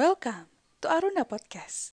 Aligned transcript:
Welcome 0.00 0.48
to 0.80 0.88
Aruna 0.88 1.28
Podcast. 1.28 1.92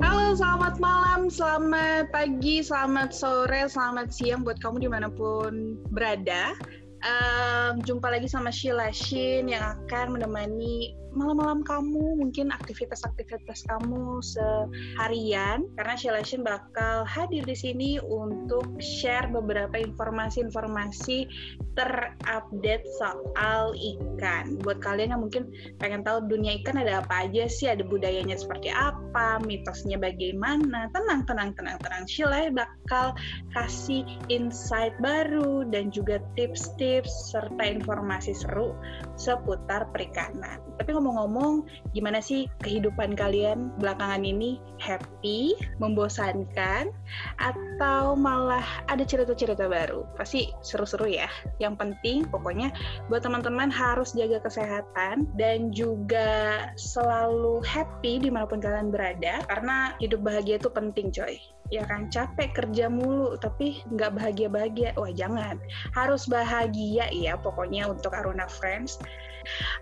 Halo, 0.00 0.32
selamat 0.32 0.80
malam, 0.80 1.28
selamat 1.28 2.08
pagi, 2.16 2.64
selamat 2.64 3.12
sore, 3.12 3.68
selamat 3.68 4.08
siang 4.08 4.40
buat 4.40 4.56
kamu 4.56 4.80
di 4.80 4.88
mana 4.88 5.12
pun 5.12 5.76
berada. 5.92 6.56
Um, 6.98 7.78
jumpa 7.86 8.10
lagi 8.10 8.26
sama 8.26 8.50
Sheila 8.50 8.90
Shin 8.90 9.46
yang 9.46 9.62
akan 9.62 10.18
menemani 10.18 10.98
malam-malam 11.14 11.62
kamu, 11.62 12.18
mungkin 12.18 12.50
aktivitas-aktivitas 12.50 13.64
kamu 13.70 14.18
seharian. 14.18 15.66
Karena 15.78 15.94
Sheila 15.94 16.22
Shin 16.26 16.42
bakal 16.42 17.06
hadir 17.06 17.46
di 17.46 17.54
sini 17.54 17.90
untuk 18.02 18.66
share 18.82 19.30
beberapa 19.30 19.78
informasi-informasi 19.78 21.30
terupdate 21.78 22.86
soal 22.98 23.78
ikan. 23.78 24.58
Buat 24.66 24.82
kalian 24.82 25.14
yang 25.14 25.22
mungkin 25.22 25.54
pengen 25.78 26.02
tahu 26.02 26.26
dunia 26.26 26.58
ikan 26.62 26.82
ada 26.82 27.02
apa 27.02 27.30
aja 27.30 27.46
sih, 27.46 27.70
ada 27.70 27.86
budayanya 27.86 28.34
seperti 28.34 28.74
apa, 28.74 28.97
mitosnya 29.44 29.98
bagaimana, 30.00 30.90
tenang, 30.94 31.26
tenang, 31.26 31.50
tenang, 31.54 31.78
tenang. 31.82 32.04
Sheila 32.06 32.50
bakal 32.54 33.14
kasih 33.52 34.06
insight 34.30 34.94
baru 35.02 35.66
dan 35.68 35.90
juga 35.92 36.22
tips-tips 36.34 37.34
serta 37.34 37.62
informasi 37.62 38.32
seru 38.34 38.74
seputar 39.18 39.90
perikanan. 39.90 40.62
Tapi 40.78 40.94
ngomong-ngomong, 40.94 41.66
gimana 41.90 42.22
sih 42.22 42.46
kehidupan 42.62 43.18
kalian 43.18 43.74
belakangan 43.82 44.22
ini? 44.22 44.62
Happy, 44.78 45.58
membosankan, 45.82 46.94
atau 47.42 48.14
malah 48.14 48.64
ada 48.86 49.02
cerita-cerita 49.02 49.66
baru? 49.66 50.06
Pasti 50.14 50.54
seru-seru 50.62 51.10
ya. 51.10 51.26
Yang 51.58 51.74
penting 51.82 52.30
pokoknya 52.30 52.70
buat 53.10 53.26
teman-teman 53.26 53.68
harus 53.68 54.14
jaga 54.14 54.38
kesehatan 54.38 55.26
dan 55.34 55.74
juga 55.74 56.70
selalu 56.78 57.60
happy 57.66 58.22
di 58.22 58.30
mana 58.30 58.46
pun 58.46 58.62
kalian 58.62 58.94
berada 58.94 59.42
karena 59.50 59.98
hidup 59.98 60.22
bahagia 60.22 60.62
itu 60.62 60.70
penting 60.70 61.10
coy 61.10 61.36
ya 61.68 61.84
kan 61.84 62.08
capek 62.08 62.56
kerja 62.56 62.88
mulu 62.88 63.36
tapi 63.36 63.84
nggak 63.92 64.16
bahagia 64.16 64.48
bahagia 64.48 64.90
wah 64.96 65.12
jangan 65.12 65.60
harus 65.92 66.24
bahagia 66.24 67.12
ya 67.12 67.36
pokoknya 67.36 67.88
untuk 67.92 68.16
Aruna 68.16 68.48
Friends 68.48 68.96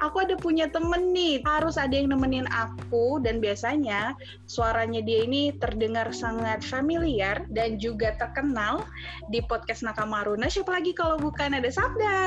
aku 0.05 0.22
ada 0.22 0.36
punya 0.36 0.69
temen 0.69 1.11
nih, 1.17 1.41
harus 1.48 1.81
ada 1.81 1.97
yang 1.97 2.12
nemenin 2.12 2.47
aku 2.53 3.19
dan 3.25 3.41
biasanya 3.41 4.12
suaranya 4.45 5.00
dia 5.00 5.25
ini 5.25 5.56
terdengar 5.56 6.12
sangat 6.12 6.61
familiar 6.61 7.42
dan 7.50 7.81
juga 7.81 8.12
terkenal 8.20 8.84
di 9.33 9.41
podcast 9.47 9.86
Nakama 9.86 10.23
Aruna. 10.23 10.47
Siapa 10.53 10.77
lagi 10.77 10.92
kalau 10.92 11.17
bukan 11.17 11.56
ada 11.56 11.70
Sabda? 11.73 12.19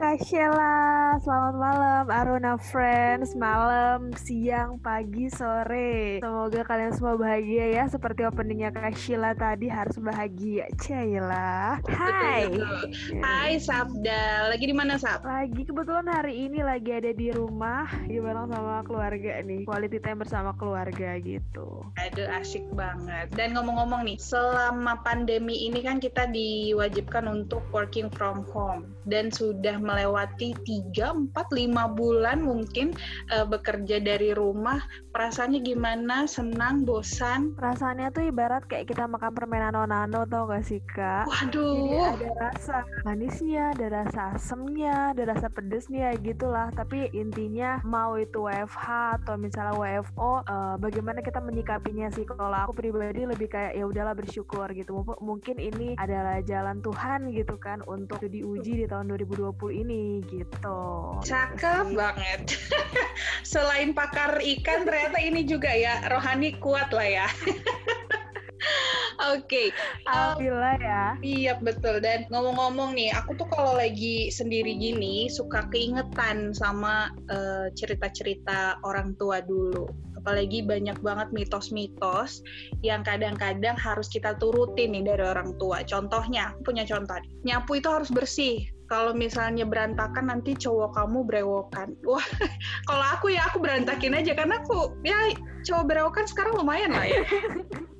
Hai 0.00 0.16
Sheila, 0.24 1.20
selamat 1.20 1.54
malam 1.60 2.04
Aruna 2.08 2.56
Friends, 2.56 3.36
malam, 3.36 4.10
siang, 4.16 4.80
pagi, 4.80 5.28
sore. 5.28 6.24
Semoga 6.24 6.64
kalian 6.66 6.96
semua 6.96 7.14
bahagia 7.20 7.78
ya, 7.78 7.84
seperti 7.86 8.24
openingnya 8.24 8.72
Kak 8.72 8.96
Sheila 8.96 9.36
tadi 9.36 9.68
harus 9.68 10.00
bahagia. 10.00 10.66
Sheila, 10.80 11.78
hai. 11.84 12.48
Hai 13.20 13.60
Sabda, 13.60 14.50
lagi 14.50 14.64
di 14.66 14.74
mana 14.74 14.96
Sab? 14.96 15.22
Lagi 15.22 15.62
kebetulan 15.68 16.08
hari 16.08 16.48
ini 16.48 16.49
lagi 16.58 16.90
ada 16.90 17.14
di 17.14 17.30
rumah, 17.30 17.86
gimana 18.10 18.50
sama 18.50 18.82
keluarga 18.82 19.38
nih, 19.46 19.62
quality 19.62 20.02
time 20.02 20.26
bersama 20.26 20.50
keluarga 20.58 21.14
gitu. 21.22 21.86
Aduh 22.02 22.26
asik 22.34 22.66
banget. 22.74 23.30
Dan 23.38 23.54
ngomong-ngomong 23.54 24.10
nih, 24.10 24.18
selama 24.18 24.98
pandemi 25.06 25.70
ini 25.70 25.86
kan 25.86 26.02
kita 26.02 26.26
diwajibkan 26.26 27.30
untuk 27.30 27.62
working 27.70 28.10
from 28.10 28.42
home 28.50 28.90
dan 29.06 29.30
sudah 29.30 29.78
melewati 29.78 30.58
3, 30.66 31.30
4, 31.30 31.30
5 31.30 31.94
bulan 31.94 32.42
mungkin 32.42 32.90
uh, 33.30 33.46
bekerja 33.46 34.02
dari 34.02 34.34
rumah. 34.34 34.82
Perasaannya 35.14 35.62
gimana? 35.62 36.26
Senang, 36.26 36.82
bosan? 36.82 37.54
Perasaannya 37.54 38.10
tuh 38.10 38.26
ibarat 38.26 38.66
kayak 38.66 38.90
kita 38.90 39.06
makan 39.06 39.30
permen 39.30 39.62
nano-nano 39.70 40.26
tau 40.26 40.50
gak 40.50 40.66
sih 40.66 40.82
kak? 40.82 41.28
Waduh. 41.28 41.76
Jadi 41.76 42.24
ada 42.24 42.30
rasa 42.50 42.76
manisnya, 43.04 43.76
ada 43.76 43.86
rasa 44.02 44.20
asemnya, 44.34 45.12
ada 45.12 45.22
rasa 45.28 45.46
pedesnya 45.52 46.16
gitulah. 46.40 46.72
Tapi 46.72 47.12
intinya 47.12 47.84
mau 47.84 48.16
itu 48.16 48.48
WFH 48.48 49.20
atau 49.20 49.36
misalnya 49.36 49.76
WFO, 49.76 50.40
uh, 50.48 50.80
bagaimana 50.80 51.20
kita 51.20 51.36
menyikapinya 51.44 52.08
sih? 52.16 52.24
Kalau 52.24 52.48
aku 52.48 52.72
pribadi 52.72 53.28
lebih 53.28 53.52
kayak 53.52 53.76
ya 53.76 53.84
udahlah 53.84 54.16
bersyukur 54.16 54.64
gitu. 54.72 55.04
M 55.04 55.12
mungkin 55.20 55.60
ini 55.60 56.00
adalah 56.00 56.40
jalan 56.40 56.80
Tuhan 56.80 57.36
gitu 57.36 57.60
kan 57.60 57.84
untuk 57.84 58.24
diuji 58.24 58.80
di 58.80 58.86
tahun 58.88 59.12
2020 59.12 59.52
ini 59.84 60.24
gitu. 60.32 60.80
Cakep 61.20 61.92
banget. 61.92 62.56
Selain 63.52 63.92
pakar 63.92 64.40
ikan, 64.40 64.88
ternyata 64.88 65.20
ini 65.20 65.44
juga 65.44 65.68
ya 65.68 66.08
rohani 66.08 66.56
kuat 66.56 66.88
lah 66.96 67.04
ya. 67.04 67.28
Oke, 69.20 69.44
okay. 69.44 69.66
Alhamdulillah 70.08 70.76
ya. 70.80 71.04
Iya 71.20 71.52
betul. 71.60 72.00
Dan 72.00 72.24
ngomong-ngomong 72.32 72.96
nih, 72.96 73.12
aku 73.12 73.36
tuh 73.36 73.44
kalau 73.52 73.76
lagi 73.76 74.32
sendiri 74.32 74.72
gini 74.80 75.28
suka 75.28 75.68
keingetan 75.68 76.56
sama 76.56 77.12
cerita 77.76 78.08
cerita-cerita 78.08 78.80
orang 78.80 79.12
tua 79.20 79.44
dulu. 79.44 79.84
Apalagi 80.16 80.64
banyak 80.64 81.04
banget 81.04 81.28
mitos-mitos 81.36 82.40
yang 82.80 83.04
kadang-kadang 83.04 83.76
harus 83.76 84.08
kita 84.08 84.36
turutin 84.40 84.96
nih 84.96 85.04
dari 85.04 85.24
orang 85.24 85.52
tua. 85.60 85.84
Contohnya, 85.84 86.56
aku 86.56 86.72
punya 86.72 86.88
contoh. 86.88 87.20
Nyapu 87.44 87.76
itu 87.76 87.88
harus 87.92 88.08
bersih. 88.08 88.64
Kalau 88.88 89.12
misalnya 89.12 89.68
berantakan 89.68 90.32
nanti 90.32 90.56
cowok 90.56 90.96
kamu 90.96 91.28
berewokan. 91.28 91.92
Wah, 92.08 92.24
kalau 92.88 93.06
aku 93.12 93.36
ya 93.36 93.44
aku 93.52 93.60
berantakin 93.60 94.16
aja 94.16 94.32
karena 94.32 94.64
aku 94.64 94.96
ya 95.04 95.36
cowok 95.68 95.84
berewokan 95.92 96.24
sekarang 96.24 96.56
lumayan 96.56 96.96
lah 96.96 97.04
ya. 97.04 97.20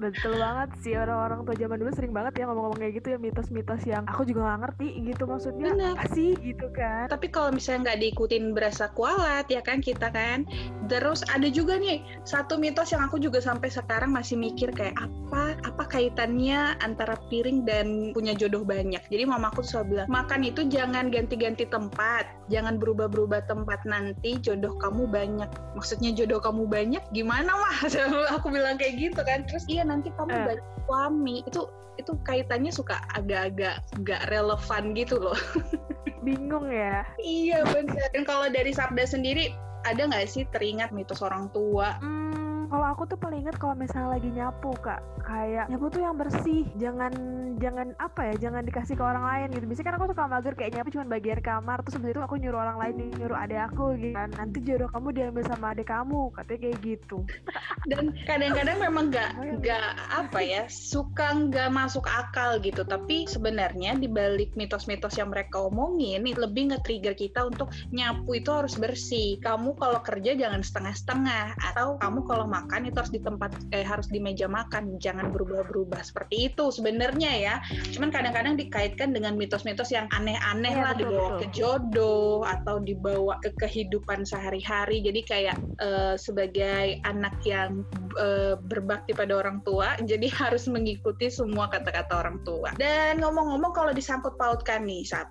Betul 0.00 0.40
banget 0.40 0.70
sih 0.80 0.96
orang-orang 0.96 1.44
tua 1.44 1.56
zaman 1.60 1.76
dulu 1.76 1.90
sering 1.92 2.14
banget 2.16 2.40
ya 2.40 2.44
ngomong-ngomong 2.48 2.80
kayak 2.80 2.94
gitu 3.04 3.08
ya 3.12 3.18
mitos-mitos 3.20 3.82
yang 3.84 4.08
aku 4.08 4.24
juga 4.24 4.48
gak 4.48 4.60
ngerti 4.64 4.88
gitu 5.12 5.22
maksudnya 5.28 5.76
Bener. 5.76 5.92
apa 5.92 6.04
sih 6.16 6.32
gitu 6.40 6.66
kan. 6.72 7.04
Tapi 7.12 7.26
kalau 7.28 7.52
misalnya 7.52 7.92
nggak 7.92 8.00
diikutin 8.00 8.44
berasa 8.56 8.88
kualat 8.96 9.44
ya 9.52 9.60
kan 9.60 9.84
kita 9.84 10.08
kan. 10.08 10.48
Terus 10.88 11.20
ada 11.28 11.46
juga 11.52 11.76
nih 11.76 12.00
satu 12.24 12.56
mitos 12.56 12.96
yang 12.96 13.04
aku 13.04 13.20
juga 13.20 13.44
sampai 13.44 13.68
sekarang 13.68 14.08
masih 14.16 14.40
mikir 14.40 14.72
kayak 14.72 14.96
apa 14.96 15.60
apa 15.68 15.84
kaitannya 15.90 16.80
antara 16.80 17.20
piring 17.28 17.68
dan 17.68 18.16
punya 18.16 18.32
jodoh 18.32 18.64
banyak. 18.64 19.04
Jadi 19.12 19.22
mamaku 19.28 19.60
selalu 19.60 20.00
bilang 20.00 20.08
makan 20.08 20.40
itu 20.48 20.64
jangan 20.64 21.12
ganti-ganti 21.12 21.68
tempat, 21.68 22.24
jangan 22.48 22.80
berubah-berubah 22.80 23.44
tempat 23.44 23.84
nanti 23.84 24.40
jodoh 24.40 24.72
kamu 24.80 25.04
banyak. 25.06 25.50
Maksudnya 25.76 26.16
jodoh 26.16 26.40
kamu 26.40 26.64
banyak 26.66 27.04
gimana 27.12 27.52
mah? 27.52 27.76
aku 28.36 28.48
bilang 28.48 28.80
kayak 28.80 28.96
gitu 28.96 29.20
kan. 29.20 29.39
Terus 29.46 29.64
iya 29.68 29.82
nanti 29.84 30.12
kamu 30.14 30.32
uh. 30.32 30.44
banyak 30.48 30.66
suami 30.88 31.36
itu 31.46 31.68
itu 32.00 32.16
kaitannya 32.24 32.72
suka 32.72 32.96
agak-agak 33.12 33.84
nggak 34.00 34.22
relevan 34.32 34.96
gitu 34.96 35.20
loh. 35.20 35.36
Bingung 36.26 36.68
ya? 36.68 37.04
iya 37.20 37.64
benar. 37.64 38.08
Dan 38.12 38.24
kalau 38.24 38.48
dari 38.48 38.72
Sabda 38.72 39.04
sendiri 39.04 39.52
ada 39.84 40.08
nggak 40.08 40.28
sih 40.28 40.44
teringat 40.52 40.92
mitos 40.92 41.20
orang 41.20 41.48
tua? 41.52 41.96
Hmm, 42.00 42.39
kalau 42.70 42.86
aku 42.86 43.02
tuh 43.10 43.18
paling 43.18 43.42
ingat 43.42 43.58
kalau 43.58 43.74
misalnya 43.74 44.14
lagi 44.14 44.30
nyapu 44.30 44.70
kak, 44.78 45.02
kayak 45.26 45.66
nyapu 45.66 45.90
tuh 45.90 46.06
yang 46.06 46.14
bersih, 46.14 46.62
jangan 46.78 47.10
jangan 47.58 47.92
apa 47.98 48.30
ya, 48.30 48.48
jangan 48.48 48.62
dikasih 48.62 48.94
ke 48.94 49.02
orang 49.02 49.26
lain 49.26 49.48
gitu. 49.58 49.66
Biasanya 49.66 49.86
kan 49.90 49.96
aku 49.98 50.06
suka 50.14 50.24
mager 50.30 50.54
kayak 50.54 50.72
nyapu 50.78 50.88
cuma 50.94 51.04
bagian 51.10 51.40
kamar, 51.42 51.82
terus 51.82 51.98
habis 51.98 52.14
itu 52.14 52.22
aku 52.22 52.34
nyuruh 52.38 52.62
orang 52.62 52.78
lain 52.78 52.94
nyuruh 53.18 53.38
adik 53.42 53.60
aku 53.74 53.98
gitu. 53.98 54.14
kan 54.14 54.30
nanti 54.38 54.58
jodoh 54.62 54.86
kamu 54.94 55.08
diambil 55.10 55.42
sama 55.50 55.74
adik 55.74 55.90
kamu, 55.90 56.30
katanya 56.38 56.58
kayak 56.62 56.78
gitu. 56.86 57.18
Dan 57.90 58.04
kadang-kadang 58.30 58.78
memang 58.78 59.04
nggak 59.10 59.30
nggak 59.60 59.88
apa 60.14 60.38
ya, 60.38 60.62
suka 60.70 61.34
nggak 61.50 61.74
masuk 61.74 62.06
akal 62.06 62.62
gitu. 62.62 62.86
Tapi 62.86 63.26
sebenarnya 63.26 63.98
di 63.98 64.06
balik 64.06 64.54
mitos-mitos 64.54 65.18
yang 65.18 65.34
mereka 65.34 65.66
omongin, 65.66 66.22
lebih 66.22 66.70
nge-trigger 66.70 67.18
kita 67.18 67.50
untuk 67.50 67.74
nyapu 67.90 68.38
itu 68.38 68.54
harus 68.54 68.78
bersih. 68.78 69.42
Kamu 69.42 69.74
kalau 69.74 69.98
kerja 70.06 70.38
jangan 70.38 70.62
setengah-setengah, 70.62 71.58
atau 71.74 71.98
kamu 71.98 72.22
kalau 72.30 72.46
makan 72.46 72.59
itu 72.68 72.96
harus 72.96 73.12
di 73.12 73.20
tempat 73.20 73.50
eh, 73.70 73.84
harus 73.86 74.08
di 74.08 74.18
meja 74.18 74.46
makan. 74.50 74.98
Jangan 74.98 75.32
berubah-berubah 75.32 76.00
seperti 76.02 76.52
itu 76.52 76.72
sebenarnya 76.72 77.32
ya. 77.36 77.54
Cuman 77.92 78.10
kadang-kadang 78.10 78.56
dikaitkan 78.58 79.12
dengan 79.12 79.36
mitos-mitos 79.36 79.92
yang 79.94 80.10
aneh-aneh 80.14 80.74
Iya, 80.74 80.82
lah 80.82 80.92
betul, 80.94 81.02
dibawa 81.06 81.28
betul. 81.28 81.40
ke 81.40 81.46
jodoh 81.54 82.36
atau 82.44 82.76
dibawa 82.80 83.34
ke 83.42 83.50
kehidupan 83.60 84.24
sehari-hari. 84.24 85.02
Jadi 85.04 85.20
kayak 85.26 85.56
eh, 85.80 86.14
sebagai 86.16 87.00
anak 87.04 87.34
yang 87.44 87.84
eh, 88.18 88.54
berbakti 88.58 89.12
pada 89.12 89.36
orang 89.38 89.62
tua 89.64 89.96
jadi 90.10 90.26
harus 90.32 90.66
mengikuti 90.70 91.28
semua 91.28 91.68
kata-kata 91.68 92.12
orang 92.26 92.38
tua. 92.42 92.72
Dan 92.76 93.20
ngomong-ngomong 93.20 93.72
kalau 93.76 93.92
disangkut 93.92 94.34
pautkan 94.40 94.86
nih 94.86 95.04
saat 95.04 95.28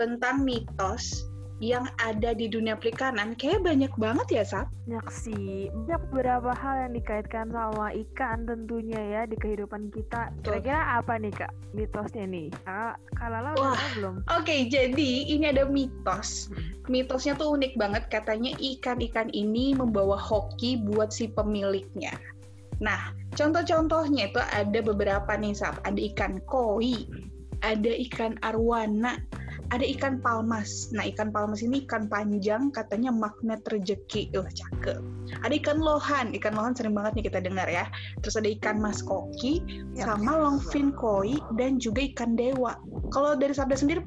tentang 0.00 0.48
mitos 0.48 1.29
yang 1.60 1.84
ada 2.00 2.32
di 2.32 2.48
dunia 2.48 2.72
perikanan 2.72 3.36
kayak 3.36 3.60
banyak 3.60 3.92
banget 4.00 4.26
ya, 4.32 4.44
Sab? 4.48 4.66
Banyak 4.88 5.08
sih. 5.12 5.68
Banyak 5.68 6.02
beberapa 6.08 6.56
hal 6.56 6.88
yang 6.88 6.92
dikaitkan 6.96 7.52
sama 7.52 7.92
ikan 7.92 8.48
tentunya 8.48 8.96
ya 8.96 9.22
di 9.28 9.36
kehidupan 9.36 9.92
kita. 9.92 10.32
Kira-kira 10.40 10.96
apa 10.96 11.20
nih 11.20 11.28
Kak 11.36 11.52
mitosnya 11.76 12.24
nih? 12.24 12.48
Kak, 12.64 12.96
Lala 13.20 13.52
udah 13.60 13.88
belum? 14.00 14.14
Oke, 14.32 14.72
jadi 14.72 15.12
ini 15.28 15.52
ada 15.52 15.68
mitos. 15.68 16.48
Mitosnya 16.88 17.36
tuh 17.36 17.60
unik 17.60 17.76
banget. 17.76 18.08
Katanya 18.08 18.56
ikan-ikan 18.56 19.28
ini 19.36 19.76
membawa 19.76 20.16
hoki 20.16 20.80
buat 20.80 21.12
si 21.12 21.28
pemiliknya. 21.28 22.16
Nah, 22.80 23.12
contoh-contohnya 23.36 24.32
itu 24.32 24.40
ada 24.40 24.80
beberapa 24.80 25.36
nih, 25.36 25.52
Sab. 25.52 25.76
Ada 25.84 26.00
ikan 26.16 26.40
koi, 26.48 27.04
ada 27.60 27.92
ikan 28.08 28.40
arwana, 28.40 29.20
ada 29.70 29.86
ikan 29.86 30.18
palmas. 30.18 30.90
Nah, 30.90 31.06
ikan 31.14 31.30
palmas 31.30 31.62
ini 31.62 31.86
ikan 31.86 32.10
panjang, 32.10 32.74
katanya 32.74 33.14
magnet 33.14 33.62
rezeki. 33.70 34.34
Uh, 34.34 34.46
cakep. 34.50 34.98
Ada 35.46 35.54
ikan 35.62 35.78
lohan. 35.78 36.34
Ikan 36.34 36.58
lohan 36.58 36.74
sering 36.74 36.94
banget 36.94 37.14
nih 37.18 37.24
kita 37.30 37.38
dengar 37.38 37.70
ya. 37.70 37.86
Terus 38.22 38.34
ada 38.34 38.50
ikan 38.50 38.82
mas 38.82 38.98
koki, 38.98 39.62
Ya. 39.94 40.10
sama 40.10 40.34
longfin 40.38 40.90
koi, 40.94 41.38
dan 41.54 41.78
juga 41.78 42.02
ikan 42.10 42.34
dewa. 42.34 42.74
Kalau 43.14 43.38
dari 43.38 43.54
Sabda 43.54 43.78
sendiri, 43.78 44.02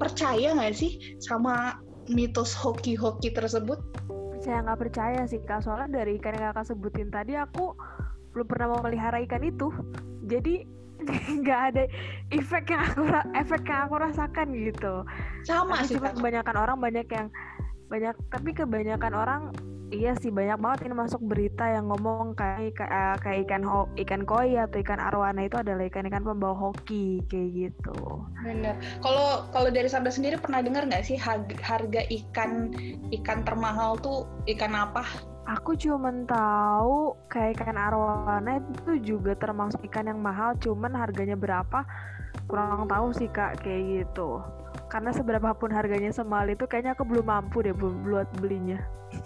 percaya 0.00 0.56
nggak 0.56 0.72
sih 0.72 0.96
sama 1.20 1.76
mitos 2.08 2.56
hoki-hoki 2.56 3.30
tersebut? 3.36 3.78
Percaya 4.08 4.64
nggak 4.64 4.80
percaya 4.80 5.20
sih 5.28 5.38
Kak, 5.44 5.62
soalnya 5.62 6.02
dari 6.02 6.18
ikan 6.18 6.34
yang 6.34 6.50
Kakak 6.50 6.72
sebutin 6.72 7.12
tadi 7.12 7.36
aku 7.36 7.76
belum 8.32 8.48
pernah 8.48 8.80
memelihara 8.80 9.20
ikan 9.28 9.44
itu. 9.44 9.68
Jadi 10.26 10.64
nggak 11.42 11.60
ada 11.72 11.82
efek 12.32 12.72
yang 12.72 12.82
aku 12.86 13.02
efek 13.36 13.62
yang 13.68 13.80
aku 13.88 13.94
rasakan 13.98 14.48
gitu. 14.54 14.94
Sama 15.44 15.82
Tapi 15.82 15.86
sih, 15.88 15.94
cuma 15.98 16.10
kebanyakan 16.14 16.56
orang 16.56 16.78
banyak 16.78 17.06
yang 17.10 17.28
banyak 17.92 18.16
tapi 18.32 18.50
kebanyakan 18.56 19.12
orang 19.12 19.42
iya 19.92 20.16
sih 20.16 20.32
banyak 20.32 20.56
banget 20.56 20.88
ini 20.88 20.96
masuk 20.96 21.20
berita 21.20 21.68
yang 21.68 21.92
ngomong 21.92 22.32
kayak 22.32 22.72
kayak, 22.72 22.88
eh, 22.90 23.16
kayak 23.20 23.38
ikan 23.46 23.62
ho, 23.62 23.84
ikan 24.00 24.24
koi 24.24 24.56
atau 24.56 24.80
ikan 24.80 24.96
arwana 24.96 25.44
itu 25.44 25.60
adalah 25.60 25.84
ikan-ikan 25.92 26.24
pembawa 26.24 26.56
hoki 26.56 27.20
kayak 27.28 27.68
gitu. 27.68 28.24
Bener. 28.40 28.74
Kalau 29.04 29.44
kalau 29.52 29.68
dari 29.68 29.92
Sabda 29.92 30.08
sendiri 30.08 30.40
pernah 30.40 30.64
dengar 30.64 30.88
nggak 30.88 31.04
sih 31.04 31.20
harga, 31.20 31.52
harga 31.60 32.00
ikan 32.08 32.72
ikan 33.20 33.44
termahal 33.44 34.00
tuh 34.00 34.24
ikan 34.48 34.72
apa? 34.72 35.04
Aku 35.42 35.74
cuma 35.74 36.14
tahu 36.22 37.18
kayak 37.26 37.58
ikan 37.58 37.74
arwana 37.74 38.62
itu 38.62 39.14
juga 39.14 39.34
termasuk 39.34 39.82
ikan 39.90 40.06
yang 40.06 40.22
mahal, 40.22 40.54
cuman 40.62 40.94
harganya 40.94 41.34
berapa 41.34 41.82
kurang 42.46 42.86
tahu 42.86 43.10
sih 43.10 43.26
kak 43.26 43.58
kayak 43.58 44.06
gitu. 44.06 44.38
Karena 44.92 45.08
seberapa 45.08 45.56
pun 45.56 45.72
harganya 45.72 46.12
semahal 46.12 46.52
itu 46.52 46.68
kayaknya 46.68 46.92
aku 46.92 47.08
belum 47.08 47.24
mampu 47.24 47.64
deh 47.64 47.72
bu- 47.72 47.96
buat 48.04 48.28
belinya. 48.36 48.76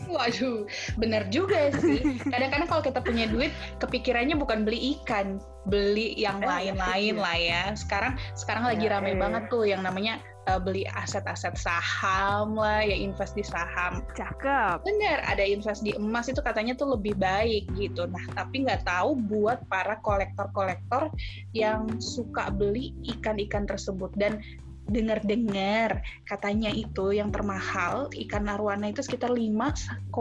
Waduh, 0.07 0.67
bener 0.99 1.27
juga 1.31 1.71
sih. 1.79 2.19
Kadang-kadang 2.23 2.67
kalau 2.71 2.83
kita 2.83 2.99
punya 3.03 3.27
duit, 3.31 3.51
kepikirannya 3.83 4.35
bukan 4.39 4.63
beli 4.67 4.99
ikan, 4.99 5.39
beli 5.67 6.15
yang 6.19 6.43
Eh, 6.43 6.47
lain-lain 6.47 7.15
iya. 7.19 7.23
lah 7.23 7.37
ya. 7.39 7.63
Sekarang 7.75 8.19
sekarang 8.39 8.67
lagi 8.67 8.87
Ya, 8.87 8.99
rame 8.99 9.15
eh. 9.15 9.19
banget 9.19 9.47
tuh 9.47 9.63
yang 9.63 9.87
namanya 9.87 10.19
uh, 10.51 10.59
beli 10.59 10.87
aset-aset 10.91 11.55
saham 11.55 12.59
lah, 12.59 12.83
ya 12.83 12.99
invest 12.99 13.39
di 13.39 13.47
saham. 13.47 14.03
Cakep. 14.19 14.83
Bener, 14.83 15.23
ada 15.23 15.43
invest 15.47 15.87
di 15.87 15.95
emas 15.95 16.27
itu 16.27 16.43
katanya 16.43 16.75
tuh 16.75 16.99
lebih 16.99 17.15
baik 17.19 17.71
gitu. 17.79 18.11
Nah, 18.11 18.27
tapi 18.35 18.67
nggak 18.67 18.87
tahu 18.87 19.15
buat 19.23 19.63
para 19.71 20.03
kolektor-kolektor 20.03 21.15
yang 21.55 21.87
suka 22.03 22.51
beli 22.51 22.91
ikan-ikan 23.19 23.71
tersebut 23.71 24.11
dan 24.19 24.43
dengar-dengar 24.87 26.03
katanya 26.23 26.71
itu 26.71 27.11
yang 27.11 27.35
termahal 27.35 28.07
ikan 28.15 28.47
arwana 28.47 28.91
itu 28.91 29.03
sekitar 29.03 29.35
5,7 29.35 30.15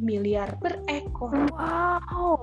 miliar 0.00 0.56
per 0.56 0.80
ekor. 0.88 1.36
Wow, 1.52 2.40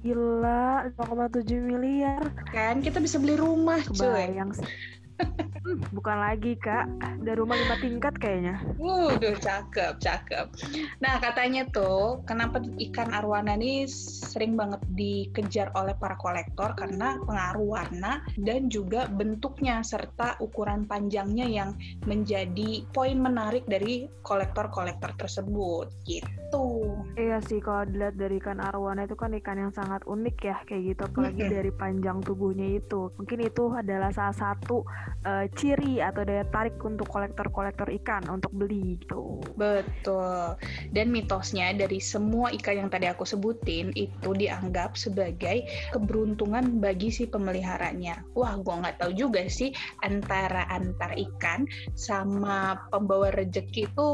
gila 0.00 0.88
5,7 0.96 1.60
miliar. 1.60 2.32
Kan 2.48 2.80
kita 2.80 2.98
bisa 2.98 3.20
beli 3.20 3.36
rumah, 3.36 3.80
cuy. 3.84 4.08
Kebayang 4.08 4.56
sih. 4.56 4.68
Hmm, 5.60 5.78
bukan 5.96 6.16
lagi 6.16 6.56
kak, 6.56 6.88
dari 7.20 7.36
rumah 7.38 7.56
lima 7.56 7.76
tingkat 7.78 8.14
kayaknya. 8.16 8.56
Waduh, 8.80 9.36
cakep, 9.36 10.00
cakep. 10.00 10.46
Nah, 11.04 11.20
katanya 11.20 11.68
tuh, 11.68 12.24
kenapa 12.24 12.62
ikan 12.90 13.12
arwana 13.12 13.56
ini 13.60 13.84
sering 13.90 14.56
banget 14.56 14.80
dikejar 14.96 15.72
oleh 15.76 15.92
para 15.96 16.16
kolektor 16.16 16.72
karena 16.76 17.20
pengaruh 17.24 17.66
warna 17.66 18.24
dan 18.40 18.72
juga 18.72 19.06
bentuknya 19.10 19.84
serta 19.84 20.40
ukuran 20.40 20.88
panjangnya 20.88 21.46
yang 21.46 21.70
menjadi 22.08 22.84
poin 22.90 23.20
menarik 23.20 23.64
dari 23.68 24.08
kolektor-kolektor 24.24 25.12
tersebut. 25.20 25.92
Gitu. 26.08 26.66
Iya 27.14 27.38
sih, 27.44 27.62
kalau 27.62 27.86
dilihat 27.86 28.16
dari 28.16 28.40
ikan 28.42 28.58
arwana 28.58 29.06
itu 29.06 29.14
kan 29.14 29.30
ikan 29.36 29.60
yang 29.60 29.72
sangat 29.74 30.02
unik 30.08 30.36
ya, 30.40 30.56
kayak 30.66 30.82
gitu. 30.96 31.02
Apalagi 31.06 31.42
dari 31.46 31.70
panjang 31.70 32.18
tubuhnya 32.24 32.80
itu. 32.80 33.12
Mungkin 33.20 33.38
itu 33.44 33.64
adalah 33.70 34.10
salah 34.10 34.34
satu 34.34 34.82
eh, 35.26 35.46
ciri 35.54 36.00
atau 36.00 36.22
daya 36.24 36.44
tarik 36.48 36.80
untuk 36.82 37.06
kolektor-kolektor 37.10 37.88
ikan 38.02 38.24
untuk 38.30 38.52
beli 38.54 38.96
gitu. 38.96 39.40
Betul. 39.56 40.56
Dan 40.90 41.12
mitosnya 41.12 41.72
dari 41.76 42.00
semua 42.00 42.50
ikan 42.54 42.86
yang 42.86 42.90
tadi 42.90 43.06
aku 43.10 43.26
sebutin 43.26 43.92
itu 43.94 44.30
dianggap 44.32 44.94
sebagai 44.96 45.66
keberuntungan 45.92 46.80
bagi 46.80 47.12
si 47.12 47.28
pemeliharanya. 47.28 48.22
Wah, 48.34 48.56
gua 48.60 48.84
nggak 48.86 49.02
tahu 49.02 49.12
juga 49.14 49.44
sih 49.50 49.74
antara 50.02 50.66
antar 50.70 51.14
ikan 51.16 51.66
sama 51.94 52.78
pembawa 52.88 53.34
rejeki 53.34 53.90
itu 53.90 54.08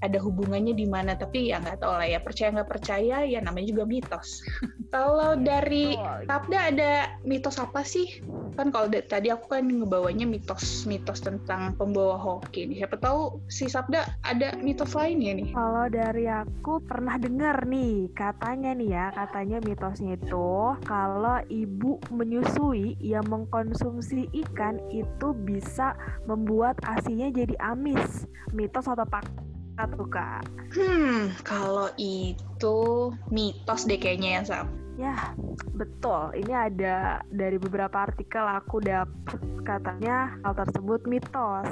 ada 0.00 0.18
hubungannya 0.20 0.72
di 0.76 0.88
mana. 0.88 1.16
Tapi 1.16 1.52
ya 1.52 1.60
nggak 1.60 1.80
tahu 1.84 1.92
lah 1.96 2.08
ya. 2.08 2.18
Percaya 2.20 2.52
nggak 2.56 2.70
percaya 2.70 3.16
ya 3.24 3.40
namanya 3.40 3.72
juga 3.72 3.84
mitos. 3.88 4.44
Kalau 4.94 5.38
dari 5.38 5.94
Betul. 5.94 6.26
Sabda 6.26 6.58
ada 6.74 6.92
mitos 7.22 7.56
apa 7.62 7.86
sih? 7.86 8.20
Kan 8.58 8.74
kalau 8.74 8.90
tadi 8.90 9.30
aku 9.30 9.46
kan 9.56 9.62
ngebawanya 9.70 10.26
mitos-mitos 10.26 11.22
tentang 11.22 11.78
pembawa 11.78 12.18
hoki. 12.18 12.66
nih. 12.66 12.82
Siapa 12.82 12.98
tahu 12.98 13.38
si 13.46 13.70
Sabda 13.70 14.18
ada 14.26 14.58
mitos 14.58 14.92
lainnya 14.98 15.38
nih. 15.38 15.54
Kalau 15.54 15.86
dari 15.86 16.26
aku 16.26 16.82
pernah 16.82 17.14
dengar 17.22 17.62
nih, 17.70 18.10
katanya 18.18 18.74
nih 18.74 18.90
ya, 18.90 19.06
katanya 19.14 19.62
mitosnya 19.62 20.18
itu 20.18 20.74
kalau 20.82 21.38
ibu 21.46 22.02
menyusui 22.10 22.98
yang 22.98 23.24
mengkonsumsi 23.30 24.26
ikan 24.46 24.82
itu 24.90 25.30
bisa 25.46 25.94
membuat 26.26 26.74
asinya 26.90 27.30
jadi 27.30 27.54
amis. 27.62 28.26
Mitos 28.50 28.90
atau 28.90 29.06
fakta 29.06 29.49
tuh 29.88 30.08
kak? 30.08 30.42
Hmm, 30.74 31.32
kalau 31.46 31.88
itu 31.96 33.10
mitos 33.32 33.88
deh 33.88 33.96
kayaknya 33.96 34.40
ya, 34.40 34.42
Sab. 34.44 34.66
Ya, 35.00 35.32
betul. 35.72 36.36
Ini 36.36 36.52
ada 36.68 37.24
dari 37.32 37.56
beberapa 37.56 38.04
artikel 38.04 38.44
aku 38.44 38.84
dapet 38.84 39.40
katanya 39.64 40.36
hal 40.44 40.52
tersebut 40.52 41.08
mitos. 41.08 41.68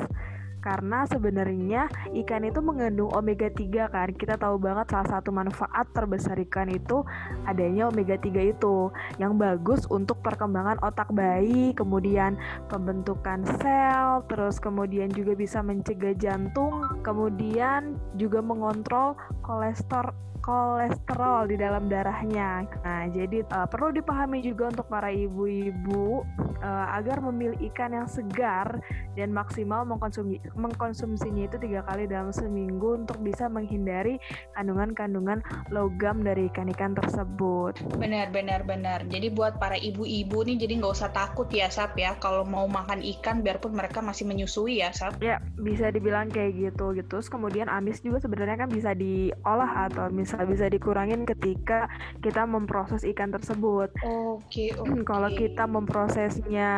Karena 0.59 1.07
sebenarnya 1.07 1.87
ikan 2.25 2.43
itu 2.45 2.61
mengandung 2.61 3.11
omega 3.15 3.49
3 3.49 3.89
kan. 3.89 4.09
Kita 4.15 4.35
tahu 4.37 4.59
banget 4.59 4.91
salah 4.91 5.09
satu 5.19 5.31
manfaat 5.31 5.87
terbesar 5.95 6.39
ikan 6.49 6.69
itu 6.71 7.07
adanya 7.47 7.89
omega 7.89 8.19
3 8.19 8.55
itu 8.55 8.91
yang 9.17 9.39
bagus 9.39 9.87
untuk 9.89 10.21
perkembangan 10.21 10.83
otak 10.83 11.11
bayi, 11.15 11.73
kemudian 11.73 12.37
pembentukan 12.69 13.47
sel, 13.63 14.23
terus 14.27 14.59
kemudian 14.59 15.09
juga 15.11 15.39
bisa 15.39 15.63
mencegah 15.63 16.15
jantung, 16.19 17.01
kemudian 17.03 17.97
juga 18.19 18.43
mengontrol 18.43 19.15
kolesterol 19.43 20.15
kolesterol 20.49 21.51
di 21.51 21.57
dalam 21.59 21.91
darahnya. 21.91 22.65
Nah, 22.81 23.05
jadi 23.11 23.45
uh, 23.53 23.69
perlu 23.69 23.93
dipahami 23.93 24.41
juga 24.41 24.73
untuk 24.73 24.87
para 24.89 25.11
ibu-ibu 25.13 26.25
uh, 26.63 26.87
agar 26.97 27.21
memilih 27.21 27.59
ikan 27.69 27.93
yang 27.93 28.09
segar 28.09 28.81
dan 29.13 29.35
maksimal 29.35 29.85
mengkonsumi 29.85 30.41
mengkonsumsinya 30.57 31.51
itu 31.51 31.57
tiga 31.61 31.85
kali 31.85 32.09
dalam 32.09 32.33
seminggu 32.33 33.05
untuk 33.05 33.21
bisa 33.21 33.51
menghindari 33.51 34.17
kandungan-kandungan 34.57 35.45
logam 35.69 36.25
dari 36.25 36.49
ikan-ikan 36.49 36.97
tersebut. 36.97 37.77
Benar, 38.01 38.33
benar, 38.33 38.65
benar. 38.65 39.05
Jadi 39.11 39.29
buat 39.35 39.61
para 39.61 39.77
ibu-ibu 39.77 40.47
nih, 40.47 40.57
jadi 40.65 40.73
nggak 40.81 40.95
usah 40.95 41.11
takut 41.13 41.51
ya, 41.53 41.69
Sab 41.69 41.93
ya. 41.99 42.17
Kalau 42.17 42.49
mau 42.49 42.65
makan 42.65 43.05
ikan, 43.19 43.45
biarpun 43.45 43.77
mereka 43.77 44.01
masih 44.01 44.25
menyusui 44.25 44.81
ya, 44.81 44.95
Sab. 44.95 45.21
Ya, 45.21 45.43
bisa 45.61 45.93
dibilang 45.93 46.33
kayak 46.33 46.55
gitu 46.57 46.79
gitu. 46.95 47.03
Terus 47.09 47.27
kemudian 47.27 47.67
amis 47.67 47.99
juga 48.05 48.23
sebenarnya 48.23 48.67
kan 48.67 48.71
bisa 48.71 48.95
diolah 48.95 49.91
atau 49.91 50.07
misal 50.13 50.47
bisa 50.47 50.71
dikurangin 50.71 51.27
ketika 51.27 51.91
kita 52.23 52.47
memproses 52.47 53.03
ikan 53.03 53.35
tersebut. 53.35 53.91
Oke, 54.07 54.71
oke. 54.81 55.03
Kalau 55.03 55.31
kita 55.33 55.65
memprosesnya 55.67 56.71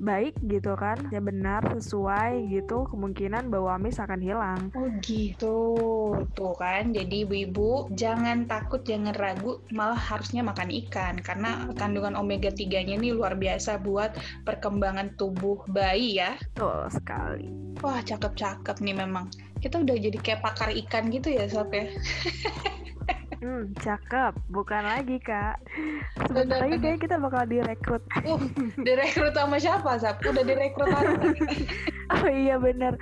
baik 0.00 0.38
gitu 0.46 0.72
kan, 0.78 0.96
ya 1.12 1.20
benar 1.20 1.60
sesuai 1.76 2.48
gitu, 2.48 2.88
kemudian 2.88 3.03
kemungkinan 3.04 3.52
bau 3.52 3.68
amis 3.68 4.00
akan 4.00 4.16
hilang. 4.16 4.72
Oh 4.72 4.88
gitu, 5.04 5.60
tuh 6.32 6.56
kan. 6.56 6.88
Jadi 6.96 7.28
ibu-ibu 7.28 7.92
jangan 7.92 8.48
takut, 8.48 8.80
jangan 8.80 9.12
ragu, 9.12 9.60
malah 9.76 10.00
harusnya 10.00 10.40
makan 10.40 10.72
ikan 10.88 11.20
karena 11.20 11.68
kandungan 11.76 12.16
omega 12.16 12.48
3-nya 12.48 12.96
ini 12.96 13.12
luar 13.12 13.36
biasa 13.36 13.76
buat 13.84 14.16
perkembangan 14.48 15.20
tubuh 15.20 15.60
bayi 15.68 16.16
ya. 16.16 16.32
Betul 16.56 16.88
sekali. 16.88 17.52
Wah, 17.84 18.00
cakep-cakep 18.00 18.80
nih 18.80 18.96
memang. 18.96 19.28
Kita 19.60 19.84
udah 19.84 20.00
jadi 20.00 20.16
kayak 20.24 20.40
pakar 20.40 20.72
ikan 20.72 21.12
gitu 21.12 21.28
ya, 21.28 21.44
Sob 21.44 21.68
ya. 21.76 21.84
Hmm, 23.40 23.72
cakep. 23.80 24.32
Bukan 24.48 24.82
lagi, 24.84 25.16
Kak. 25.20 25.60
Sebentar 26.28 26.64
lagi 26.64 26.76
kayak 26.80 26.98
kita 27.02 27.16
bakal 27.20 27.44
direkrut. 27.44 28.02
Uh, 28.24 28.40
direkrut 28.80 29.34
sama 29.36 29.56
siapa, 29.60 29.96
Sap? 30.00 30.22
Udah 30.24 30.44
direkrut 30.44 30.88
apa? 30.88 31.34
oh 32.20 32.28
iya 32.30 32.56
bener. 32.56 32.96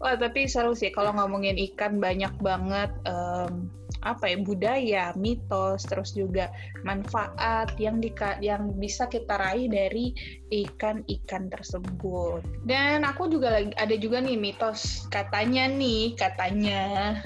Wah, 0.00 0.16
tapi 0.16 0.48
seru 0.48 0.72
sih 0.72 0.92
kalau 0.94 1.12
ngomongin 1.16 1.56
ikan 1.72 2.00
banyak 2.00 2.32
banget 2.40 2.90
em, 3.04 3.68
apa 4.02 4.34
ya 4.34 4.36
budaya, 4.42 5.04
mitos, 5.14 5.86
terus 5.86 6.12
juga 6.14 6.50
manfaat 6.82 7.74
yang 7.78 8.02
di 8.02 8.10
yang 8.42 8.74
bisa 8.76 9.06
kita 9.06 9.38
raih 9.38 9.70
dari 9.70 10.12
ikan-ikan 10.50 11.48
tersebut. 11.48 12.42
Dan 12.66 13.06
aku 13.06 13.30
juga 13.30 13.58
lagi 13.58 13.72
ada 13.78 13.94
juga 13.96 14.18
nih 14.20 14.36
mitos 14.38 15.06
katanya 15.08 15.70
nih 15.70 16.18
katanya 16.18 17.16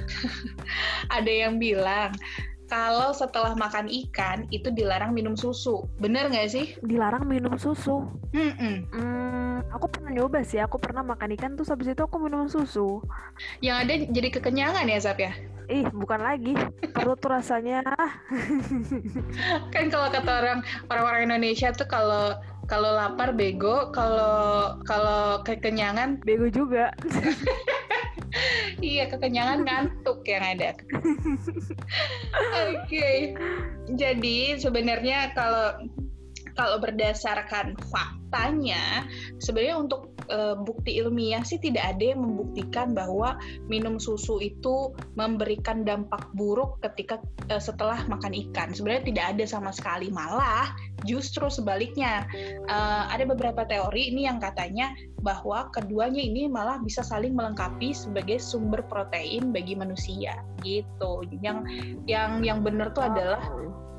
ada 1.16 1.32
yang 1.32 1.56
bilang 1.56 2.12
kalau 2.66 3.14
setelah 3.14 3.54
makan 3.54 3.86
ikan 3.86 4.44
itu 4.50 4.74
dilarang 4.74 5.14
minum 5.14 5.38
susu. 5.38 5.86
Bener 6.02 6.26
nggak 6.26 6.50
sih? 6.50 6.66
Dilarang 6.82 7.26
minum 7.26 7.54
susu. 7.54 8.10
Mm-mm. 8.34 8.90
Hmm, 8.90 9.62
aku 9.70 9.86
pernah 9.86 10.10
nyoba 10.10 10.42
sih. 10.42 10.58
Aku 10.58 10.76
pernah 10.82 11.06
makan 11.06 11.34
ikan 11.38 11.54
terus 11.54 11.70
habis 11.70 11.94
itu 11.94 12.02
aku 12.02 12.18
minum 12.18 12.50
susu. 12.50 12.98
Yang 13.62 13.76
ada 13.86 13.94
jadi 14.10 14.28
kekenyangan 14.38 14.90
ya, 14.90 14.98
Zap 14.98 15.18
ya? 15.22 15.32
Ih, 15.66 15.86
bukan 15.90 16.20
lagi. 16.22 16.54
Perut 16.94 17.18
tuh 17.18 17.34
rasanya 17.34 17.82
kan 19.74 19.84
kalau 19.90 20.08
kata 20.10 20.32
orang 20.42 20.60
orang-orang 20.90 21.22
Indonesia 21.30 21.74
tuh 21.74 21.86
kalau 21.90 22.38
kalau 22.66 22.94
lapar 22.94 23.30
bego, 23.34 23.90
kalau 23.94 24.78
kalau 24.86 25.42
kekenyangan 25.46 26.18
bego 26.22 26.50
juga. 26.50 26.90
iya 28.82 29.06
kekenyangan 29.06 29.62
ngantuk 29.66 30.26
yang 30.26 30.42
ada. 30.42 30.74
Oke. 32.66 33.34
Jadi 33.94 34.58
sebenarnya 34.58 35.30
kalau 35.34 35.90
kalau 36.56 36.80
berdasarkan 36.80 37.76
faktanya, 37.92 39.04
sebenarnya 39.38 39.76
untuk 39.78 40.15
e, 40.28 40.38
bukti 40.62 40.98
ilmiah 41.00 41.42
sih 41.42 41.58
tidak 41.58 41.96
ada 41.96 42.14
yang 42.14 42.20
membuktikan 42.22 42.92
bahwa 42.92 43.38
minum 43.66 43.98
susu 43.98 44.38
itu 44.42 44.92
memberikan 45.14 45.82
dampak 45.86 46.26
buruk 46.34 46.78
ketika 46.82 47.22
e, 47.50 47.58
setelah 47.58 48.02
makan 48.10 48.32
ikan. 48.48 48.74
Sebenarnya 48.74 49.04
tidak 49.08 49.26
ada 49.36 49.44
sama 49.46 49.70
sekali, 49.72 50.12
malah 50.12 50.70
justru 51.08 51.46
sebaliknya. 51.48 52.26
E, 52.66 52.76
ada 53.10 53.24
beberapa 53.26 53.66
teori 53.66 54.10
ini 54.14 54.26
yang 54.26 54.42
katanya 54.42 54.92
bahwa 55.24 55.70
keduanya 55.74 56.22
ini 56.22 56.46
malah 56.46 56.78
bisa 56.82 57.02
saling 57.02 57.34
melengkapi 57.34 57.90
sebagai 57.90 58.38
sumber 58.38 58.84
protein 58.86 59.50
bagi 59.50 59.74
manusia 59.74 60.38
gitu. 60.62 61.26
Yang 61.42 61.66
yang 62.06 62.42
yang 62.42 62.62
benar 62.62 62.94
tuh 62.94 63.06
adalah 63.10 63.42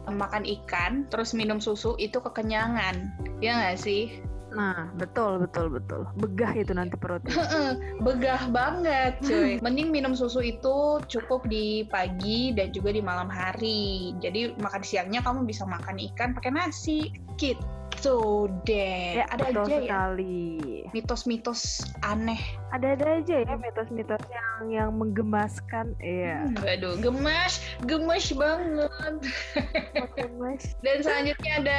makan 0.08 0.48
ikan 0.48 1.04
terus 1.12 1.36
minum 1.36 1.60
susu 1.60 2.00
itu 2.00 2.24
kekenyangan 2.24 3.12
ya 3.44 3.60
nggak 3.60 3.80
sih 3.80 4.24
Nah, 4.56 4.90
betul, 4.96 5.44
betul, 5.44 5.68
betul. 5.68 6.08
Begah 6.16 6.56
itu 6.56 6.72
nanti 6.72 6.96
perutnya. 6.96 7.36
Begah 8.08 8.48
banget, 8.50 9.20
cuy. 9.24 9.60
Mending 9.66 9.92
minum 9.92 10.16
susu 10.16 10.40
itu 10.40 11.04
cukup 11.08 11.44
di 11.52 11.84
pagi 11.92 12.56
dan 12.56 12.72
juga 12.72 12.96
di 12.96 13.04
malam 13.04 13.28
hari. 13.28 14.16
Jadi 14.24 14.56
makan 14.56 14.84
siangnya 14.84 15.20
kamu 15.20 15.44
bisa 15.44 15.68
makan 15.68 16.00
ikan 16.14 16.32
pakai 16.32 16.52
nasi. 16.56 17.12
Gitu 17.36 17.77
deh. 18.64 19.22
Ya, 19.22 19.26
ada 19.32 19.50
betul 19.50 19.64
aja 19.68 19.78
ya 19.82 20.02
mitos-mitos 20.96 21.84
aneh. 22.04 22.40
Ada-ada 22.72 23.22
aja 23.22 23.36
ya 23.44 23.56
mitos-mitos 23.60 24.24
yang 24.32 24.56
yang 24.72 24.90
menggemaskan. 24.96 25.96
Iya. 26.00 26.48
Hmm, 26.48 26.64
aduh, 26.64 26.96
gemas, 27.00 27.60
gemas 27.86 28.26
banget. 28.32 29.16
Gemas. 30.16 30.64
Dan 30.84 30.98
selanjutnya 31.04 31.54
ada 31.64 31.78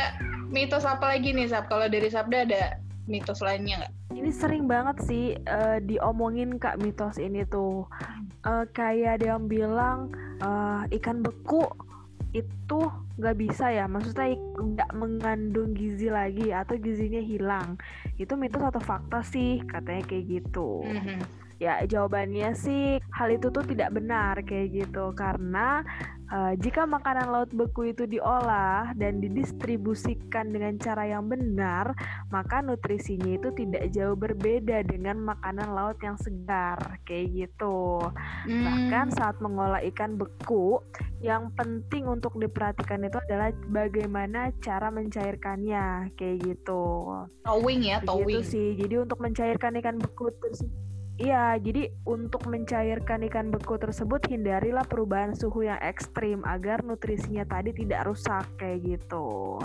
mitos 0.53 0.85
apa 0.85 1.17
lagi 1.17 1.33
nih, 1.33 1.49
Sab? 1.49 1.69
Kalau 1.69 1.89
dari 1.89 2.09
Sabda 2.09 2.45
ada 2.49 2.63
mitos 3.09 3.41
lainnya 3.41 3.85
nggak? 3.85 3.93
Ini 4.19 4.31
sering 4.33 4.65
banget 4.69 4.97
sih 5.05 5.37
eh, 5.37 5.79
diomongin 5.85 6.61
kak 6.61 6.81
mitos 6.81 7.17
ini 7.17 7.45
tuh. 7.49 7.89
Eh, 8.45 8.65
kayak 8.77 9.21
ada 9.21 9.37
yang 9.37 9.49
bilang 9.49 10.13
eh, 10.41 10.97
ikan 11.01 11.25
beku 11.25 11.65
itu 12.33 12.81
nggak 13.19 13.37
bisa 13.41 13.73
ya, 13.73 13.89
maksudnya 13.91 14.37
nggak 14.37 14.91
mengandung 14.95 15.75
gizi 15.75 16.13
lagi 16.13 16.53
atau 16.53 16.77
gizinya 16.79 17.23
hilang. 17.23 17.81
Itu 18.21 18.37
mitos 18.37 18.63
atau 18.63 18.83
fakta 18.83 19.25
sih 19.25 19.65
katanya 19.67 20.05
kayak 20.07 20.25
gitu. 20.29 20.85
Mhm. 20.85 21.19
Ya, 21.59 21.83
jawabannya 21.83 22.55
sih 22.55 23.03
hal 23.11 23.35
itu 23.35 23.51
tuh 23.51 23.67
tidak 23.67 23.91
benar 23.91 24.39
kayak 24.47 24.79
gitu 24.79 25.11
karena 25.19 25.83
eh, 26.29 26.55
jika 26.57 26.85
makanan 26.85 27.29
laut 27.29 27.51
beku 27.51 27.91
itu 27.91 28.05
diolah 28.05 28.93
dan 28.95 29.19
didistribusikan 29.19 30.49
dengan 30.49 30.77
cara 30.77 31.05
yang 31.05 31.27
benar, 31.27 31.93
maka 32.29 32.61
nutrisinya 32.61 33.35
itu 33.35 33.49
tidak 33.53 33.89
jauh 33.91 34.15
berbeda 34.15 34.83
dengan 34.83 35.21
makanan 35.23 35.71
laut 35.71 35.97
yang 36.01 36.17
segar 36.17 36.79
kayak 37.05 37.49
gitu. 37.49 38.01
Bahkan 38.45 39.07
Hmm. 39.09 39.17
saat 39.17 39.37
mengolah 39.39 39.81
ikan 39.89 40.15
beku, 40.15 40.81
yang 41.19 41.51
penting 41.53 42.07
untuk 42.07 42.35
diperhatikan 42.35 43.03
itu 43.03 43.19
adalah 43.21 43.49
bagaimana 43.69 44.55
cara 44.59 44.89
mencairkannya 44.89 46.13
kayak 46.15 46.37
gitu. 46.41 47.09
towing 47.43 47.81
ya, 47.83 47.99
Begitu 47.99 48.13
towing. 48.13 48.45
sih. 48.45 48.69
Jadi 48.77 48.95
untuk 48.99 49.19
mencairkan 49.19 49.73
ikan 49.81 49.97
beku 49.97 50.29
tersebut 50.37 50.88
Iya, 51.19 51.59
jadi 51.59 51.91
untuk 52.07 52.47
mencairkan 52.47 53.27
ikan 53.27 53.51
beku 53.51 53.75
tersebut 53.75 54.23
hindarilah 54.31 54.87
perubahan 54.87 55.35
suhu 55.35 55.67
yang 55.67 55.83
ekstrim 55.83 56.47
agar 56.47 56.87
nutrisinya 56.87 57.43
tadi 57.43 57.75
tidak 57.75 58.07
rusak 58.07 58.47
kayak 58.55 58.87
gitu. 58.87 59.59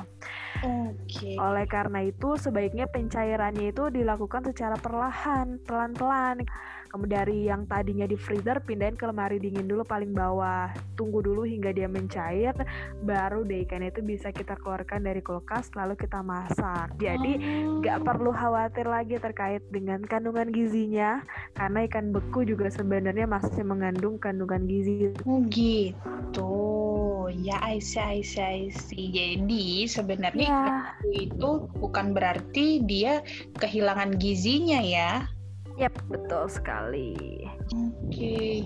Oke. 0.66 1.38
Oleh 1.38 1.70
karena 1.70 2.02
itu, 2.10 2.42
sebaiknya 2.42 2.90
pencairannya 2.90 3.70
itu 3.70 3.94
dilakukan 3.94 4.50
secara 4.50 4.82
perlahan, 4.82 5.62
pelan-pelan. 5.62 6.42
Kamu 6.94 7.10
dari 7.10 7.50
yang 7.50 7.66
tadinya 7.66 8.06
di 8.06 8.14
freezer 8.14 8.62
pindahin 8.62 8.94
ke 8.94 9.10
lemari 9.10 9.42
dingin 9.42 9.66
dulu 9.66 9.82
paling 9.82 10.14
bawah. 10.14 10.70
Tunggu 10.94 11.26
dulu 11.26 11.42
hingga 11.42 11.74
dia 11.74 11.90
mencair, 11.90 12.54
baru 13.02 13.42
deh 13.42 13.66
ikan 13.66 13.82
itu 13.82 14.06
bisa 14.06 14.30
kita 14.30 14.54
keluarkan 14.62 15.02
dari 15.02 15.26
kulkas 15.26 15.74
lalu 15.74 15.98
kita 15.98 16.22
masak. 16.22 16.94
Jadi 17.02 17.42
nggak 17.82 18.06
perlu 18.06 18.30
khawatir 18.30 18.86
lagi 18.86 19.18
terkait 19.18 19.66
dengan 19.74 20.06
kandungan 20.06 20.54
gizinya, 20.54 21.26
karena 21.58 21.90
ikan 21.90 22.14
beku 22.14 22.46
juga 22.46 22.70
sebenarnya 22.70 23.26
masih 23.26 23.66
mengandung 23.66 24.22
kandungan 24.22 24.70
gizi. 24.70 25.18
Oh 25.26 25.42
gitu. 25.50 26.54
Ya, 27.42 27.58
I 27.66 27.82
see, 27.82 28.06
I 28.06 28.22
see, 28.22 28.46
I 28.46 28.70
see. 28.70 29.10
Jadi 29.10 29.90
sebenarnya 29.90 30.46
Ya, 30.46 30.94
itu 31.10 31.66
bukan 31.82 32.14
berarti 32.14 32.86
dia 32.86 33.26
kehilangan 33.58 34.22
gizinya 34.22 34.78
ya. 34.78 35.26
Yap, 35.78 35.94
betul 36.10 36.46
sekali. 36.50 37.16
Oke, 37.74 38.64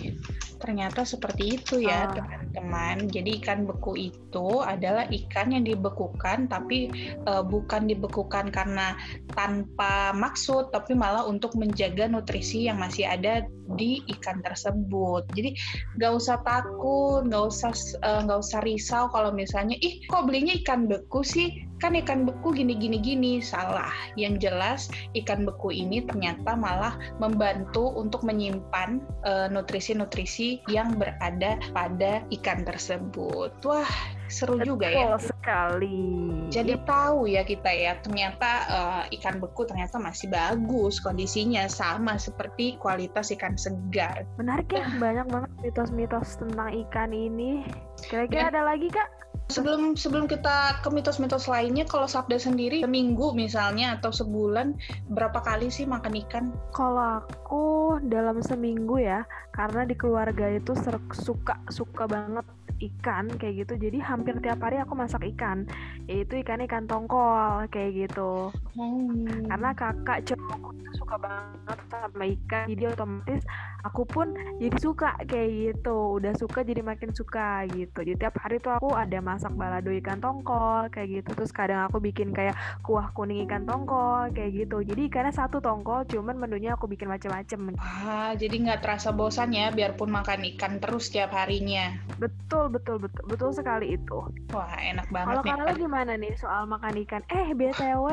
ternyata 0.60 1.06
seperti 1.08 1.62
itu 1.62 1.80
ya 1.84 2.10
Ah. 2.12 2.47
Teman-teman. 2.58 3.10
Jadi 3.14 3.30
ikan 3.42 3.70
beku 3.70 3.94
itu 3.96 4.48
adalah 4.66 5.06
ikan 5.14 5.54
yang 5.54 5.64
dibekukan, 5.66 6.50
tapi 6.50 6.90
eh, 7.14 7.44
bukan 7.46 7.86
dibekukan 7.86 8.50
karena 8.50 8.98
tanpa 9.38 10.12
maksud, 10.18 10.74
tapi 10.74 10.98
malah 10.98 11.24
untuk 11.30 11.54
menjaga 11.54 12.10
nutrisi 12.10 12.66
yang 12.66 12.82
masih 12.82 13.06
ada 13.06 13.46
di 13.76 14.00
ikan 14.18 14.40
tersebut. 14.42 15.28
Jadi 15.36 15.54
nggak 16.00 16.14
usah 16.16 16.40
takut, 16.48 17.28
nggak 17.28 17.44
usah 17.46 17.72
eh, 18.02 18.20
nggak 18.26 18.40
usah 18.42 18.60
risau 18.64 19.06
kalau 19.12 19.30
misalnya, 19.30 19.78
ih 19.84 20.02
kok 20.10 20.26
belinya 20.26 20.56
ikan 20.64 20.90
beku 20.90 21.22
sih? 21.22 21.68
Kan 21.78 21.94
ikan 21.94 22.26
beku 22.26 22.58
gini-gini 22.58 22.98
gini. 22.98 23.34
Salah. 23.44 23.94
Yang 24.18 24.50
jelas 24.50 24.82
ikan 25.14 25.46
beku 25.46 25.70
ini 25.70 26.02
ternyata 26.02 26.58
malah 26.58 26.98
membantu 27.22 27.94
untuk 27.94 28.26
menyimpan 28.26 29.04
eh, 29.28 29.48
nutrisi-nutrisi 29.52 30.66
yang 30.72 30.96
berada 30.96 31.60
pada 31.76 32.24
ikan 32.34 32.47
tersebut. 32.63 33.51
Wah, 33.68 33.92
seru 34.32 34.62
juga 34.62 34.88
ya. 34.88 35.18
Betul 35.18 35.34
sekali. 35.34 36.04
Jadi 36.48 36.80
tahu 36.88 37.27
ya 37.27 37.44
kita 37.44 37.68
ya, 37.68 38.00
ternyata 38.00 38.51
eh, 38.70 39.20
ikan 39.20 39.44
beku 39.44 39.68
ternyata 39.68 40.00
masih 40.00 40.32
bagus 40.32 41.04
kondisinya 41.04 41.68
sama 41.68 42.16
seperti 42.16 42.80
kualitas 42.80 43.34
ikan 43.36 43.60
segar. 43.60 44.24
Menarik 44.39 44.72
ya, 44.72 44.88
banyak 45.01 45.27
banget 45.27 45.51
mitos-mitos 45.60 46.39
tentang 46.39 46.72
ikan 46.88 47.12
ini. 47.12 47.68
Kira-kira 48.08 48.54
ada 48.54 48.62
lagi 48.63 48.88
kak? 48.94 49.17
Sebelum 49.48 49.96
sebelum 49.96 50.25
kita 50.25 50.82
ke 50.82 50.89
mitos-mitos 50.91 51.48
lainnya, 51.48 51.86
kalau 51.88 52.10
Sabda 52.10 52.38
sendiri 52.38 52.84
seminggu 52.84 53.32
misalnya 53.32 53.98
atau 54.00 54.12
sebulan 54.12 54.75
berapa 55.12 55.39
kali 55.41 55.72
sih 55.72 55.88
makan 55.88 56.17
ikan? 56.27 56.46
Kalau 56.75 57.24
aku 57.24 57.98
dalam 58.08 58.44
seminggu 58.44 59.01
ya, 59.01 59.24
karena 59.58 59.86
di 59.88 59.96
keluarga 59.98 60.53
itu 60.53 60.77
suka 61.13 61.58
suka 61.74 62.06
banget 62.06 62.46
ikan 62.77 63.25
kayak 63.41 63.65
gitu 63.65 63.74
jadi 63.89 63.98
hampir 64.01 64.38
tiap 64.41 64.62
hari 64.62 64.77
aku 64.77 64.94
masak 64.94 65.25
ikan 65.34 65.65
yaitu 66.06 66.41
ikan 66.46 66.62
ikan 66.70 66.86
tongkol 66.86 67.65
kayak 67.74 68.08
gitu 68.08 68.53
hmm. 68.77 69.50
karena 69.50 69.70
kakak 69.74 70.20
cowokku 70.29 70.67
suka 71.08 71.24
banget 71.24 71.80
sama 71.88 72.26
ikan 72.36 72.68
jadi 72.68 72.84
otomatis 72.92 73.48
aku 73.88 74.04
pun 74.04 74.36
jadi 74.60 74.78
suka 74.84 75.16
kayak 75.24 75.50
gitu. 75.50 76.20
Udah 76.20 76.36
suka 76.36 76.68
jadi 76.68 76.84
makin 76.84 77.16
suka 77.16 77.64
gitu. 77.72 78.04
Jadi 78.04 78.20
tiap 78.20 78.36
hari 78.44 78.60
tuh 78.60 78.76
aku 78.76 78.92
ada 78.92 79.24
masak 79.24 79.56
balado 79.56 79.88
ikan 80.04 80.20
tongkol 80.20 80.92
kayak 80.92 81.24
gitu. 81.24 81.30
Terus 81.32 81.52
kadang 81.56 81.88
aku 81.88 82.04
bikin 82.04 82.36
kayak 82.36 82.60
kuah 82.84 83.16
kuning 83.16 83.48
ikan 83.48 83.64
tongkol 83.64 84.28
kayak 84.36 84.52
gitu. 84.66 84.84
Jadi 84.84 85.08
ikannya 85.08 85.32
satu 85.32 85.64
tongkol 85.64 86.04
cuman 86.12 86.36
menunya 86.36 86.76
aku 86.76 86.92
bikin 86.92 87.08
macem-macem. 87.08 87.80
Ah 87.80 88.36
jadi 88.36 88.56
nggak 88.60 88.84
terasa 88.84 89.16
bosan 89.16 89.56
ya 89.56 89.72
biarpun 89.72 90.12
makan 90.12 90.44
ikan 90.56 90.84
terus 90.84 91.08
tiap 91.08 91.32
harinya. 91.32 91.96
Betul 92.20 92.68
betul 92.74 93.00
betul 93.00 93.24
betul 93.30 93.50
sekali 93.56 93.96
itu. 93.96 94.20
Wah 94.52 94.76
enak 94.76 95.08
banget 95.14 95.44
kalau 95.44 95.44
kalau 95.48 95.74
gimana 95.80 96.20
nih 96.20 96.36
soal 96.36 96.68
makan 96.68 96.94
ikan? 97.08 97.24
Eh 97.32 97.56
btw 97.56 98.06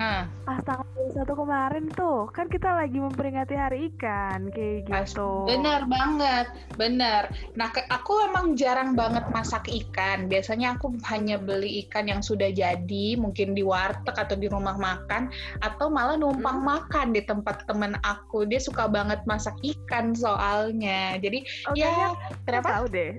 hmm. 0.00 0.22
pas 0.46 0.60
tanggal 0.64 1.06
satu 1.12 1.32
kemarin 1.34 1.84
tuh 1.92 2.30
kan 2.38 2.46
kita 2.46 2.70
lagi 2.70 3.02
memperingati 3.02 3.58
hari 3.58 3.90
ikan 3.90 4.54
kayak 4.54 4.86
gitu. 4.86 5.42
Bener 5.50 5.82
banget, 5.90 6.46
bener. 6.78 7.26
Nah, 7.58 7.66
ke, 7.74 7.82
aku 7.90 8.30
emang 8.30 8.54
jarang 8.54 8.94
banget 8.94 9.26
masak 9.34 9.66
ikan. 9.66 10.30
Biasanya 10.30 10.78
aku 10.78 10.94
hanya 11.10 11.34
beli 11.34 11.82
ikan 11.82 12.06
yang 12.06 12.22
sudah 12.22 12.54
jadi, 12.54 13.18
mungkin 13.18 13.58
di 13.58 13.66
warteg 13.66 14.14
atau 14.14 14.38
di 14.38 14.46
rumah 14.46 14.78
makan, 14.78 15.34
atau 15.66 15.90
malah 15.90 16.14
numpang 16.14 16.62
hmm. 16.62 16.70
makan 16.70 17.10
di 17.10 17.26
tempat 17.26 17.66
temen 17.66 17.98
aku. 18.06 18.46
Dia 18.46 18.62
suka 18.62 18.86
banget 18.86 19.18
masak 19.26 19.58
ikan 19.58 20.14
soalnya. 20.14 21.18
Jadi 21.18 21.42
oh, 21.66 21.74
ya, 21.74 22.14
kenapa? 22.46 22.78
Tahu 22.78 22.86
deh. 22.94 23.18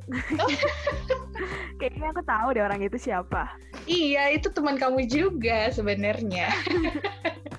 kayaknya 1.84 2.08
aku 2.16 2.24
tahu 2.24 2.48
deh 2.56 2.64
orang 2.64 2.80
itu 2.88 2.96
siapa. 2.96 3.52
Iya, 3.84 4.32
itu 4.32 4.48
teman 4.48 4.80
kamu 4.80 5.12
juga 5.12 5.68
sebenarnya. 5.76 6.56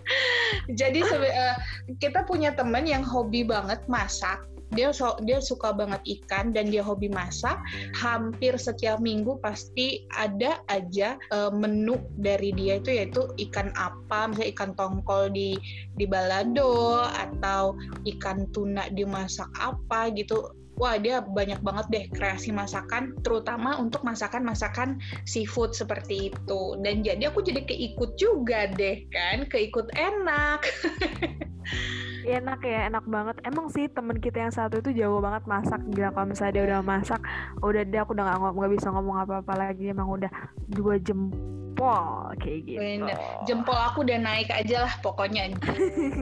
Jadi 0.71 1.03
uh, 1.03 1.50
kita 1.99 2.25
punya 2.27 2.55
teman 2.55 2.87
yang 2.87 3.05
hobi 3.05 3.43
banget 3.47 3.81
masak. 3.87 4.45
Dia 4.71 4.95
so, 4.95 5.19
dia 5.27 5.43
suka 5.43 5.75
banget 5.75 5.99
ikan 6.07 6.55
dan 6.55 6.71
dia 6.71 6.79
hobi 6.79 7.11
masak. 7.11 7.59
Hampir 7.99 8.55
setiap 8.55 9.03
minggu 9.03 9.43
pasti 9.43 10.07
ada 10.15 10.63
aja 10.71 11.19
uh, 11.35 11.51
menu 11.51 11.99
dari 12.23 12.55
dia 12.55 12.79
itu 12.79 12.95
yaitu 12.95 13.27
ikan 13.51 13.75
apa, 13.75 14.31
misalnya 14.31 14.51
ikan 14.55 14.71
tongkol 14.79 15.27
di 15.35 15.59
di 15.99 16.07
balado 16.07 17.03
atau 17.03 17.75
ikan 18.07 18.47
tuna 18.55 18.87
dimasak 18.95 19.51
apa 19.59 20.15
gitu 20.15 20.55
wah 20.81 20.97
dia 20.97 21.21
banyak 21.21 21.61
banget 21.61 21.87
deh 21.93 22.05
kreasi 22.17 22.51
masakan 22.57 23.13
terutama 23.21 23.77
untuk 23.77 24.01
masakan-masakan 24.01 24.97
seafood 25.29 25.77
seperti 25.77 26.33
itu. 26.33 26.61
Dan 26.81 27.05
jadi 27.05 27.29
aku 27.29 27.45
jadi 27.45 27.69
keikut 27.69 28.17
juga 28.17 28.65
deh 28.73 29.05
kan 29.13 29.45
keikut 29.45 29.93
enak 29.93 30.65
enak 32.27 32.61
ya 32.65 32.89
enak 32.91 33.05
banget 33.09 33.37
emang 33.47 33.67
sih 33.73 33.89
temen 33.89 34.19
kita 34.19 34.49
yang 34.49 34.55
satu 34.55 34.81
itu 34.81 34.91
jago 34.97 35.21
banget 35.23 35.45
masak 35.47 35.81
gila 35.93 36.11
kalau 36.13 36.27
misalnya 36.29 36.53
dia 36.57 36.65
udah 36.69 36.81
masak 36.83 37.21
udah 37.65 37.83
dia 37.87 38.01
aku 38.05 38.13
udah 38.17 38.25
nggak 38.53 38.73
bisa 38.73 38.89
ngomong 38.93 39.17
apa-apa 39.25 39.53
lagi 39.57 39.93
emang 39.93 40.09
udah 40.09 40.31
dua 40.71 40.97
jempol 41.03 42.31
kayak 42.39 42.61
gitu. 42.67 42.79
Bener. 42.81 43.17
Jempol 43.49 43.79
aku 43.79 44.05
udah 44.05 44.19
naik 44.21 44.49
aja 44.53 44.87
lah 44.87 44.95
pokoknya. 45.01 45.55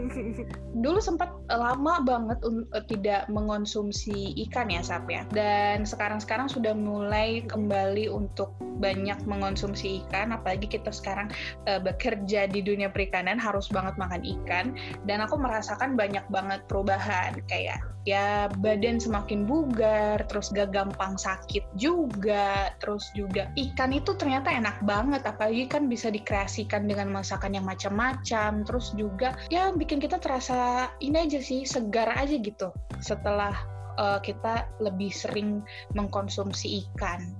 Dulu 0.84 0.98
sempat 1.02 1.34
lama 1.50 2.00
banget 2.04 2.38
uh, 2.46 2.84
tidak 2.86 3.26
mengonsumsi 3.32 4.38
ikan 4.48 4.70
ya 4.70 4.80
Sap 4.84 5.08
ya. 5.10 5.26
Dan 5.34 5.82
sekarang-sekarang 5.82 6.46
sudah 6.46 6.72
mulai 6.76 7.42
kembali 7.44 8.06
untuk 8.12 8.54
banyak 8.78 9.18
mengonsumsi 9.26 10.06
ikan 10.06 10.30
apalagi 10.30 10.70
kita 10.70 10.94
sekarang 10.94 11.28
uh, 11.66 11.82
bekerja 11.82 12.46
di 12.46 12.62
dunia 12.62 12.88
perikanan 12.88 13.36
harus 13.36 13.66
banget 13.68 13.98
makan 13.98 14.22
ikan 14.22 14.66
dan 15.04 15.18
aku 15.18 15.34
merasakan 15.34 15.87
banyak 15.94 16.24
banget 16.28 16.60
perubahan. 16.66 17.38
Kayak 17.46 17.80
ya 18.08 18.48
badan 18.64 18.96
semakin 18.96 19.44
bugar 19.44 20.24
terus 20.32 20.48
gak 20.56 20.72
gampang 20.72 21.20
sakit 21.20 21.60
juga 21.76 22.72
terus 22.80 23.12
juga 23.12 23.52
ikan 23.52 23.92
itu 23.92 24.16
ternyata 24.16 24.48
enak 24.48 24.80
banget 24.88 25.20
apalagi 25.28 25.68
kan 25.68 25.92
bisa 25.92 26.08
dikreasikan 26.08 26.88
dengan 26.88 27.12
masakan 27.12 27.60
yang 27.60 27.68
macam-macam 27.68 28.64
terus 28.64 28.96
juga 28.96 29.36
ya 29.52 29.76
bikin 29.76 30.00
kita 30.00 30.16
terasa 30.16 30.88
ini 31.04 31.28
aja 31.28 31.36
sih 31.44 31.68
segar 31.68 32.08
aja 32.16 32.32
gitu 32.40 32.72
setelah 33.04 33.52
uh, 34.00 34.16
kita 34.24 34.64
lebih 34.80 35.12
sering 35.12 35.60
mengkonsumsi 35.92 36.88
ikan 36.88 37.36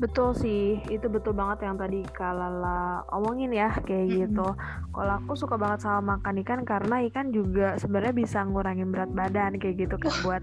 Betul 0.00 0.32
sih, 0.32 0.80
itu 0.88 1.06
betul 1.12 1.36
banget 1.36 1.68
yang 1.68 1.76
tadi 1.76 2.00
Kalala 2.16 3.04
omongin 3.12 3.52
ya 3.52 3.70
kayak 3.84 4.06
mm-hmm. 4.08 4.20
gitu. 4.24 4.48
Kalau 4.92 5.14
aku 5.20 5.32
suka 5.36 5.60
banget 5.60 5.84
sama 5.84 6.16
makan 6.16 6.40
ikan 6.42 6.60
karena 6.64 7.04
ikan 7.12 7.28
juga 7.30 7.76
sebenarnya 7.76 8.14
bisa 8.16 8.42
ngurangin 8.46 8.88
berat 8.88 9.12
badan 9.12 9.60
kayak 9.60 9.86
gitu 9.86 9.96
kan 10.00 10.14
buat 10.24 10.42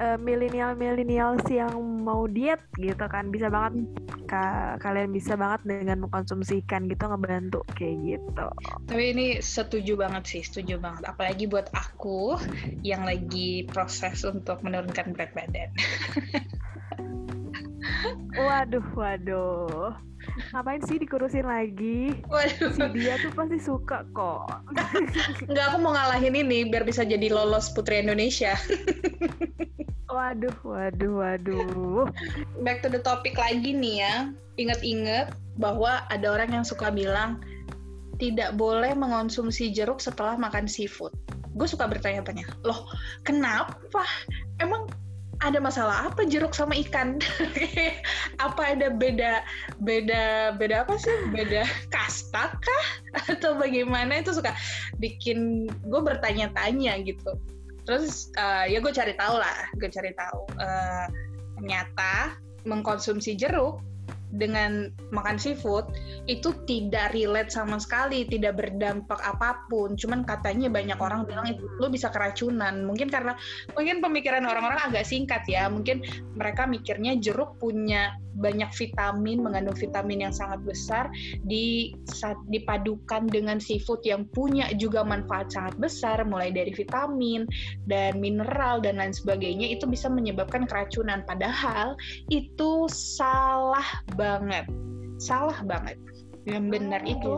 uh, 0.00 0.18
milenial-milenial 0.20 1.40
yang 1.48 1.72
mau 2.04 2.28
diet 2.28 2.60
gitu 2.76 3.04
kan 3.08 3.32
bisa 3.32 3.48
banget 3.48 3.88
ka 4.26 4.74
kalian 4.82 5.14
bisa 5.14 5.38
banget 5.38 5.62
dengan 5.64 6.02
mengkonsumsi 6.02 6.66
ikan 6.66 6.90
gitu 6.90 7.06
ngebantu 7.06 7.62
kayak 7.78 7.96
gitu. 8.18 8.46
Tapi 8.90 9.02
ini 9.14 9.26
setuju 9.38 9.94
banget 9.94 10.22
sih, 10.26 10.42
setuju 10.42 10.82
banget. 10.82 11.06
Apalagi 11.06 11.46
buat 11.46 11.70
aku 11.72 12.34
yang 12.82 13.06
lagi 13.06 13.64
proses 13.70 14.26
untuk 14.26 14.60
menurunkan 14.66 15.14
berat 15.14 15.32
badan. 15.32 15.70
Waduh, 18.36 18.86
waduh. 18.94 19.94
Ngapain 20.52 20.82
sih 20.84 20.98
dikurusin 20.98 21.46
lagi? 21.46 22.18
Waduh. 22.26 22.70
Si 22.74 22.84
dia 22.98 23.16
tuh 23.22 23.32
pasti 23.32 23.58
suka 23.62 24.04
kok. 24.12 24.66
Enggak, 25.48 25.64
aku 25.72 25.76
mau 25.80 25.92
ngalahin 25.94 26.34
ini 26.34 26.68
biar 26.68 26.82
bisa 26.82 27.06
jadi 27.06 27.30
lolos 27.30 27.72
Putri 27.72 28.02
Indonesia. 28.02 28.58
waduh, 30.16 30.56
waduh, 30.66 31.12
waduh. 31.22 32.10
Back 32.64 32.82
to 32.82 32.88
the 32.90 33.00
topic 33.00 33.38
lagi 33.38 33.72
nih 33.72 34.02
ya. 34.02 34.14
Ingat-ingat 34.56 35.36
bahwa 35.60 36.04
ada 36.08 36.26
orang 36.32 36.52
yang 36.52 36.64
suka 36.66 36.88
bilang 36.92 37.40
tidak 38.16 38.56
boleh 38.56 38.96
mengonsumsi 38.96 39.72
jeruk 39.72 40.00
setelah 40.00 40.40
makan 40.40 40.64
seafood. 40.64 41.12
Gue 41.56 41.68
suka 41.68 41.88
bertanya-tanya, 41.88 42.44
loh 42.64 42.84
kenapa? 43.24 44.04
Emang 44.60 44.88
ada 45.44 45.58
masalah 45.60 46.08
apa 46.08 46.24
jeruk 46.24 46.56
sama 46.56 46.76
ikan? 46.86 47.20
apa 48.46 48.62
ada 48.76 48.88
beda 48.92 49.44
beda 49.84 50.54
beda 50.56 50.86
apa 50.86 50.94
sih? 50.96 51.16
Beda 51.32 51.64
kasta 51.92 52.54
kah? 52.56 52.86
Atau 53.28 53.56
bagaimana 53.56 54.20
itu 54.20 54.32
suka 54.36 54.56
bikin 55.00 55.68
gue 55.68 56.00
bertanya-tanya 56.00 57.00
gitu. 57.04 57.36
Terus 57.86 58.34
uh, 58.40 58.66
ya 58.66 58.80
gue 58.82 58.92
cari 58.92 59.14
tahu 59.14 59.36
lah, 59.38 59.58
gue 59.76 59.90
cari 59.90 60.12
tahu. 60.16 60.40
Uh, 60.58 61.06
ternyata 61.56 62.36
mengkonsumsi 62.66 63.38
jeruk 63.38 63.80
dengan 64.34 64.90
makan 65.14 65.38
seafood 65.38 65.86
itu 66.26 66.50
tidak 66.66 67.14
relate 67.14 67.52
sama 67.54 67.78
sekali, 67.78 68.26
tidak 68.26 68.58
berdampak 68.58 69.18
apa 69.22 69.62
pun. 69.70 69.94
Cuman 69.94 70.26
katanya 70.26 70.66
banyak 70.66 70.98
orang 70.98 71.24
bilang 71.24 71.46
itu 71.46 71.62
lo 71.78 71.86
bisa 71.86 72.10
keracunan. 72.10 72.82
Mungkin 72.82 73.08
karena 73.08 73.38
mungkin 73.78 74.02
pemikiran 74.02 74.42
orang-orang 74.42 74.80
agak 74.90 75.06
singkat 75.06 75.46
ya. 75.46 75.70
Mungkin 75.70 76.02
mereka 76.34 76.66
mikirnya 76.66 77.14
jeruk 77.18 77.56
punya 77.62 78.18
banyak 78.36 78.68
vitamin, 78.76 79.40
mengandung 79.40 79.76
vitamin 79.76 80.28
yang 80.28 80.34
sangat 80.34 80.60
besar 80.62 81.08
di 81.48 81.96
dipadukan 82.52 83.26
dengan 83.32 83.56
seafood 83.56 84.04
yang 84.04 84.28
punya 84.36 84.68
juga 84.76 85.00
manfaat 85.02 85.48
sangat 85.48 85.74
besar 85.80 86.20
mulai 86.28 86.52
dari 86.52 86.70
vitamin 86.76 87.48
dan 87.88 88.20
mineral 88.20 88.84
dan 88.84 89.00
lain 89.00 89.16
sebagainya 89.16 89.72
itu 89.72 89.88
bisa 89.88 90.12
menyebabkan 90.12 90.68
keracunan 90.68 91.24
padahal 91.24 91.96
itu 92.28 92.86
salah 92.92 94.04
banget. 94.16 94.64
Salah 95.20 95.60
banget. 95.62 96.00
Yang 96.48 96.64
benar 96.72 97.02
oh, 97.04 97.12
itu. 97.12 97.34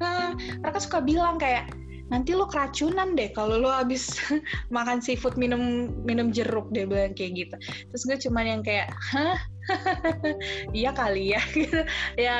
Nah, 0.00 0.36
mereka 0.60 0.78
suka 0.80 0.98
bilang 1.00 1.36
kayak 1.40 1.72
nanti 2.06 2.38
lo 2.38 2.46
keracunan 2.46 3.18
deh 3.18 3.34
kalau 3.34 3.58
lo 3.58 3.70
habis 3.70 4.14
makan 4.76 5.02
seafood 5.02 5.34
minum 5.34 5.90
minum 6.06 6.30
jeruk 6.30 6.70
deh 6.70 6.86
bilang 6.86 7.18
kayak 7.18 7.34
gitu 7.34 7.56
terus 7.90 8.02
gue 8.06 8.18
cuman 8.30 8.44
yang 8.46 8.62
kayak 8.62 8.94
hah 8.94 9.34
iya 10.78 10.90
kali 10.94 11.34
ya 11.34 11.42
ya 12.28 12.36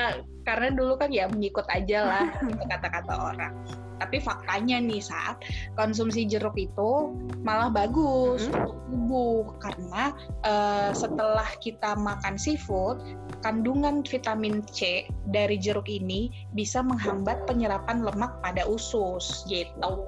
karena 0.47 0.71
dulu 0.71 0.95
kan 0.95 1.11
ya 1.11 1.27
mengikut 1.27 1.67
aja 1.67 1.99
lah 2.07 2.25
gitu 2.47 2.63
kata-kata 2.67 3.13
orang 3.13 3.53
tapi 3.97 4.21
faktanya 4.21 4.77
nih 4.77 5.01
saat 5.01 5.41
konsumsi 5.73 6.29
jeruk 6.29 6.53
itu 6.55 7.17
malah 7.41 7.73
bagus 7.73 8.45
Hmm. 8.47 8.61
untuk 8.61 8.77
tubuh 8.87 9.43
karena 9.57 10.13
eh, 10.45 10.91
setelah 10.93 11.49
kita 11.59 11.97
makan 11.97 12.37
seafood 12.37 13.01
kandungan 13.41 14.05
vitamin 14.05 14.61
C 14.69 15.09
dari 15.33 15.57
jeruk 15.57 15.89
ini 15.89 16.29
bisa 16.53 16.85
menghambat 16.85 17.45
penyerapan 17.49 18.05
lemak 18.05 18.37
pada 18.45 18.65
usus 18.69 19.45
gitu. 19.49 20.07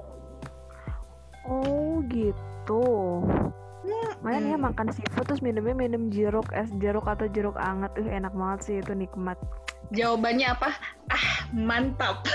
Oh 1.50 1.98
gitu. 2.06 2.84
Main 4.20 4.44
ya 4.44 4.56
Hmm. 4.60 4.68
makan 4.68 4.92
seafood 4.92 5.24
terus 5.24 5.40
minumnya 5.40 5.72
minum 5.72 6.12
jeruk 6.12 6.52
es 6.52 6.68
jeruk 6.78 7.08
atau 7.08 7.24
jeruk 7.32 7.56
anget 7.56 7.88
tuh 7.96 8.04
enak 8.04 8.32
banget 8.36 8.60
sih 8.62 8.76
itu 8.84 8.92
nikmat. 8.92 9.40
Jawabannya 9.96 10.46
apa? 10.52 10.70
Ah, 11.08 11.28
mantap. 11.54 12.24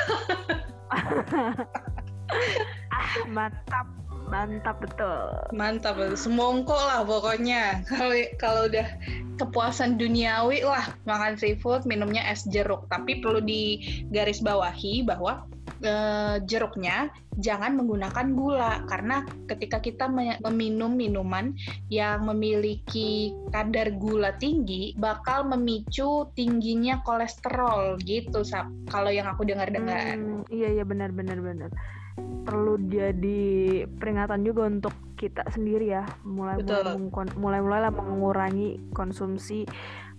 Ah 2.89 3.21
mantap 3.29 3.85
mantap 4.29 4.81
betul. 4.81 5.29
Mantap, 5.53 5.97
semongko 6.17 6.75
lah 6.75 7.05
pokoknya. 7.05 7.85
Kalau 7.85 8.15
kalau 8.41 8.61
udah 8.69 8.87
kepuasan 9.37 10.01
duniawi 10.01 10.65
lah 10.65 10.97
makan 11.05 11.37
seafood, 11.37 11.85
minumnya 11.85 12.25
es 12.29 12.45
jeruk. 12.49 12.89
Tapi 12.89 13.21
perlu 13.21 13.41
digarisbawahi 13.41 15.05
bahwa 15.05 15.45
eh, 15.85 16.35
jeruknya 16.43 17.13
jangan 17.35 17.75
menggunakan 17.75 18.27
gula 18.31 18.83
karena 18.87 19.27
ketika 19.47 19.83
kita 19.83 20.07
me- 20.07 20.39
meminum 20.39 20.95
minuman 20.95 21.51
yang 21.91 22.23
memiliki 22.23 23.35
kadar 23.51 23.91
gula 23.95 24.33
tinggi 24.39 24.95
bakal 24.95 25.43
memicu 25.45 26.31
tingginya 26.33 27.03
kolesterol 27.03 27.99
gitu 28.03 28.41
Sap. 28.41 28.71
Kalau 28.89 29.11
yang 29.11 29.27
aku 29.27 29.43
dengar-dengar. 29.45 30.15
Hmm, 30.15 30.47
iya 30.49 30.71
iya 30.71 30.83
benar 30.87 31.11
benar 31.11 31.39
benar. 31.43 31.69
Perlu 32.47 32.79
jadi 32.87 33.83
peringatan 33.99 34.47
juga 34.47 34.71
untuk 34.71 34.95
kita 35.19 35.43
sendiri 35.51 35.95
ya, 35.95 36.03
mulai 36.23 36.59
Betul. 36.59 37.11
mulai 37.39 37.59
mulai 37.59 37.79
lah 37.87 37.91
mengurangi 37.91 38.79
konsumsi 38.91 39.67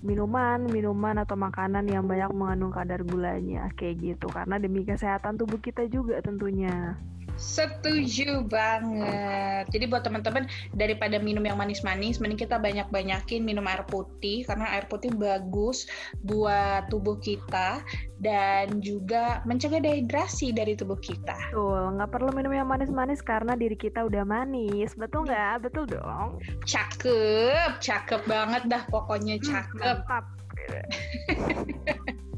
minuman 0.05 0.61
minuman 0.69 1.17
atau 1.25 1.37
makanan 1.39 1.89
yang 1.89 2.05
banyak 2.05 2.29
mengandung 2.37 2.73
kadar 2.75 3.01
gulanya 3.01 3.73
kayak 3.79 3.97
gitu 4.01 4.29
karena 4.29 4.61
demi 4.61 4.85
kesehatan 4.85 5.41
tubuh 5.41 5.61
kita 5.61 5.89
juga 5.89 6.21
tentunya. 6.21 6.97
Setuju 7.37 8.49
banget. 8.49 9.69
Jadi 9.69 9.85
buat 9.89 10.03
teman-teman 10.03 10.49
daripada 10.73 11.21
minum 11.21 11.45
yang 11.45 11.61
manis-manis, 11.61 12.17
mending 12.17 12.41
kita 12.41 12.57
banyak-banyakin 12.57 13.45
minum 13.45 13.65
air 13.69 13.85
putih 13.85 14.43
karena 14.49 14.73
air 14.73 14.89
putih 14.89 15.13
bagus 15.13 15.85
buat 16.25 16.89
tubuh 16.89 17.21
kita 17.21 17.85
dan 18.25 18.81
juga 18.81 19.45
mencegah 19.45 19.85
dehidrasi 19.85 20.57
dari 20.57 20.73
tubuh 20.73 20.97
kita. 20.97 21.37
Betul, 21.53 22.01
nggak 22.01 22.11
perlu 22.11 22.33
minum 22.33 22.53
yang 22.57 22.69
manis-manis 22.69 23.21
karena 23.21 23.53
diri 23.53 23.77
kita 23.77 24.09
udah 24.09 24.25
manis, 24.25 24.97
betul 24.97 25.29
nggak? 25.29 25.69
Betul 25.69 25.85
dong. 25.93 26.41
Cakep, 26.65 27.79
cakep 27.85 28.23
banget 28.25 28.65
dah 28.67 28.83
pokoknya 28.89 29.37
Hmm, 29.37 29.45
cakep. 29.45 29.97
Mantap. 30.09 30.25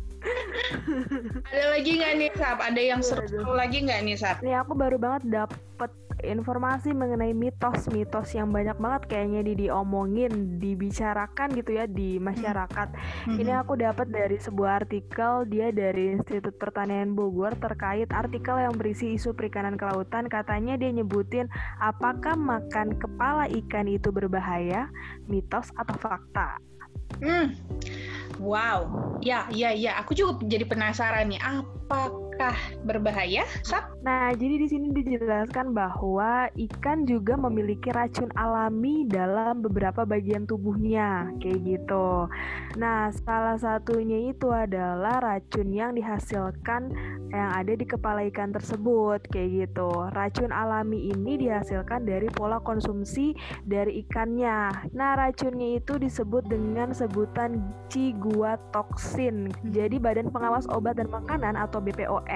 Ada 1.48 1.64
lagi 1.74 1.90
nggak 2.00 2.12
nih 2.18 2.30
Sap? 2.36 2.58
Ada 2.60 2.80
yang 2.80 3.00
Aduh, 3.04 3.26
seru 3.28 3.52
lagi 3.54 3.78
nggak 3.84 4.00
nih 4.04 4.16
Sap? 4.16 4.36
Nih 4.40 4.56
aku 4.56 4.72
baru 4.74 4.96
banget 4.96 5.22
dapet 5.28 5.90
informasi 6.18 6.90
mengenai 6.90 7.30
mitos-mitos 7.30 8.34
yang 8.34 8.50
banyak 8.50 8.74
banget 8.74 9.02
kayaknya 9.06 9.46
di 9.46 9.54
diomongin, 9.66 10.58
dibicarakan 10.58 11.54
gitu 11.54 11.78
ya 11.78 11.86
di 11.86 12.18
masyarakat. 12.18 12.88
Ini 13.38 13.52
Mhm. 13.54 13.62
aku 13.62 13.78
dapat 13.78 14.10
dari 14.10 14.34
sebuah 14.34 14.82
artikel 14.82 15.46
dia 15.46 15.70
dari 15.70 16.18
Institut 16.18 16.58
Pertanian 16.58 17.14
Bogor 17.14 17.54
terkait 17.62 18.10
artikel 18.10 18.58
yang 18.58 18.74
berisi 18.74 19.14
isu 19.14 19.30
perikanan 19.38 19.78
kelautan. 19.78 20.26
Katanya 20.26 20.74
dia 20.74 20.90
nyebutin 20.90 21.46
apakah 21.78 22.34
makan 22.34 22.98
kepala 22.98 23.46
ikan 23.64 23.86
itu 23.86 24.10
berbahaya, 24.10 24.90
mitos 25.30 25.70
atau 25.78 25.94
fakta. 26.02 26.58
Hmm. 27.22 27.54
Wow, 28.38 29.18
ya, 29.18 29.50
ya, 29.50 29.74
ya. 29.74 29.98
Aku 29.98 30.14
juga 30.14 30.38
jadi 30.46 30.62
penasaran 30.62 31.26
nih, 31.26 31.42
apakah 32.38 32.54
berbahaya, 32.86 33.42
Sap? 33.66 33.98
Nah, 34.06 34.30
jadi 34.30 34.62
di 34.62 34.70
sini 34.70 34.94
dijelaskan 34.94 35.74
bahwa 35.74 36.46
ikan 36.54 37.02
juga 37.02 37.34
memiliki 37.34 37.90
racun 37.90 38.30
alami 38.38 39.02
dalam 39.10 39.58
beberapa 39.58 40.06
bagian 40.06 40.46
tubuhnya, 40.46 41.34
kayak 41.42 41.66
gitu. 41.66 42.30
Nah, 42.78 43.10
salah 43.26 43.58
satunya 43.58 44.30
itu 44.30 44.54
adalah 44.54 45.18
racun 45.18 45.74
yang 45.74 45.98
dihasilkan 45.98 46.94
yang 47.34 47.50
ada 47.58 47.74
di 47.74 47.82
kepala 47.82 48.22
ikan 48.30 48.54
tersebut, 48.54 49.18
kayak 49.34 49.66
gitu. 49.66 49.90
Racun 50.14 50.54
alami 50.54 51.10
ini 51.10 51.42
dihasilkan 51.42 52.06
dari 52.06 52.30
pola 52.30 52.62
konsumsi 52.62 53.34
dari 53.66 54.06
ikannya. 54.06 54.94
Nah, 54.94 55.18
racunnya 55.18 55.82
itu 55.82 55.98
disebut 55.98 56.46
dengan 56.46 56.94
sebutan 56.94 57.58
ciguatoksin. 57.90 59.50
Jadi, 59.74 59.98
Badan 59.98 60.30
Pengawas 60.30 60.70
Obat 60.70 61.02
dan 61.02 61.10
Makanan 61.10 61.58
atau 61.58 61.82
BPOM 61.82 62.27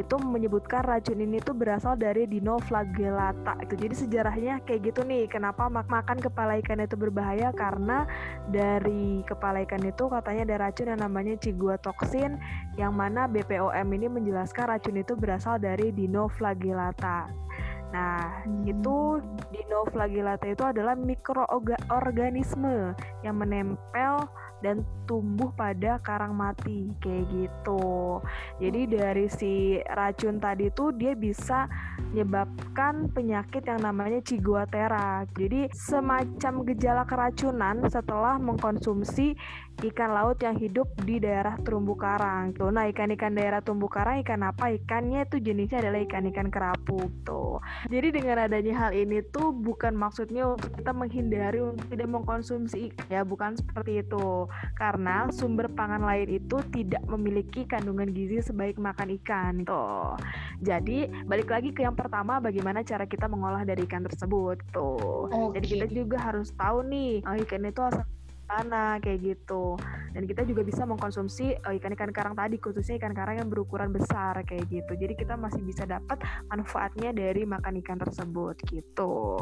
itu 0.00 0.16
menyebutkan 0.18 0.82
racun 0.82 1.20
ini 1.20 1.38
tuh 1.38 1.52
berasal 1.52 1.94
dari 1.94 2.24
dinoflagellata 2.24 3.60
itu 3.62 3.74
jadi 3.76 3.94
sejarahnya 3.94 4.54
kayak 4.64 4.92
gitu 4.92 5.04
nih 5.04 5.28
kenapa 5.28 5.68
mak- 5.68 5.88
makan 5.88 6.18
kepala 6.18 6.58
ikan 6.64 6.80
itu 6.82 6.96
berbahaya? 6.96 7.52
Karena 7.52 8.08
dari 8.48 9.22
kepala 9.28 9.62
ikan 9.68 9.84
itu 9.84 10.08
katanya 10.08 10.42
ada 10.52 10.56
racun 10.68 10.90
yang 10.90 11.00
namanya 11.00 11.34
ciguatoksin 11.38 12.40
yang 12.80 12.92
mana 12.96 13.28
BPOM 13.28 13.88
ini 13.92 14.06
menjelaskan 14.08 14.76
racun 14.76 14.96
itu 15.00 15.12
berasal 15.14 15.60
dari 15.60 15.92
dinoflagellata 15.92 17.46
Nah, 17.94 18.42
Hmm. 18.42 18.66
itu 18.66 19.22
dinoflagellata 19.54 20.50
itu 20.50 20.64
adalah 20.66 20.98
mikroorganisme 20.98 22.92
yang 23.22 23.36
menempel 23.38 24.26
dan 24.64 24.82
tumbuh 25.04 25.52
pada 25.54 26.00
karang 26.02 26.34
mati 26.34 26.90
kayak 26.98 27.28
gitu. 27.30 28.18
Jadi 28.58 28.80
dari 28.88 29.26
si 29.28 29.52
racun 29.84 30.40
tadi 30.40 30.72
tuh 30.72 30.90
dia 30.96 31.12
bisa 31.12 31.68
menyebabkan 32.12 33.12
penyakit 33.12 33.62
yang 33.68 33.84
namanya 33.84 34.20
ciguatera. 34.24 35.28
Jadi 35.36 35.68
semacam 35.72 36.54
gejala 36.72 37.04
keracunan 37.04 37.84
setelah 37.86 38.40
mengkonsumsi 38.40 39.36
ikan 39.84 40.16
laut 40.16 40.40
yang 40.40 40.56
hidup 40.56 40.88
di 41.04 41.20
daerah 41.20 41.60
terumbu 41.60 42.00
karang. 42.00 42.56
Tuh, 42.56 42.72
nah 42.72 42.88
ikan-ikan 42.88 43.36
daerah 43.36 43.60
terumbu 43.60 43.92
karang 43.92 44.24
ikan 44.24 44.40
apa? 44.48 44.72
Ikannya 44.72 45.28
itu 45.28 45.36
jenisnya 45.36 45.84
adalah 45.84 46.00
ikan-ikan 46.08 46.48
kerapu 46.48 47.12
tuh. 47.28 47.60
Jadi 47.92 48.16
dengan 48.16 48.48
adanya 48.48 48.88
hal 48.88 48.96
ini 48.96 49.20
tuh 49.28 49.52
bukan 49.52 49.92
maksudnya 49.92 50.48
untuk 50.48 50.72
kita 50.72 50.96
menghindari 50.96 51.60
untuk 51.60 51.92
tidak 51.92 52.08
mengkonsumsi 52.08 52.88
ikan 52.92 53.08
ya, 53.12 53.20
bukan 53.28 53.52
seperti 53.60 54.00
itu. 54.00 54.48
Karena 54.80 55.28
sumber 55.28 55.68
pangan 55.68 56.00
lain 56.00 56.40
itu 56.40 56.56
tidak 56.72 57.04
memiliki 57.04 57.68
kandungan 57.68 58.08
gizi 58.16 58.40
sebaik 58.40 58.80
makan 58.80 59.12
ikan 59.20 59.60
tuh. 59.68 60.16
Jadi 60.64 61.28
balik 61.28 61.52
lagi 61.52 61.76
ke 61.76 61.84
yang 61.84 61.98
pertama 61.98 62.40
bagaimana 62.40 62.80
cara 62.80 63.04
kita 63.04 63.28
mengolah 63.28 63.68
dari 63.68 63.84
ikan 63.84 64.08
tersebut 64.08 64.56
tuh. 64.72 65.28
Jadi 65.52 65.66
Oke. 65.68 65.72
kita 65.76 65.86
juga 65.92 66.16
harus 66.16 66.48
tahu 66.56 66.80
nih 66.88 67.20
oh, 67.28 67.36
ikan 67.44 67.68
itu 67.68 67.80
asal 67.84 68.04
mana 68.46 69.02
kayak 69.02 69.36
gitu. 69.36 69.76
Dan 70.14 70.24
kita 70.24 70.46
juga 70.48 70.62
bisa 70.64 70.86
mengkonsumsi 70.88 71.58
eh, 71.58 71.74
ikan-ikan 71.76 72.10
karang 72.14 72.34
tadi 72.38 72.56
khususnya 72.56 72.96
ikan 73.02 73.12
karang 73.12 73.42
yang 73.44 73.48
berukuran 73.50 73.92
besar 73.92 74.40
kayak 74.46 74.64
gitu. 74.70 74.92
Jadi 74.96 75.14
kita 75.18 75.34
masih 75.36 75.60
bisa 75.66 75.84
dapat 75.84 76.22
manfaatnya 76.48 77.12
dari 77.12 77.44
makan 77.44 77.82
ikan 77.84 77.98
tersebut 78.00 78.56
gitu. 78.70 79.36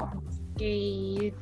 Oke, 0.55 0.79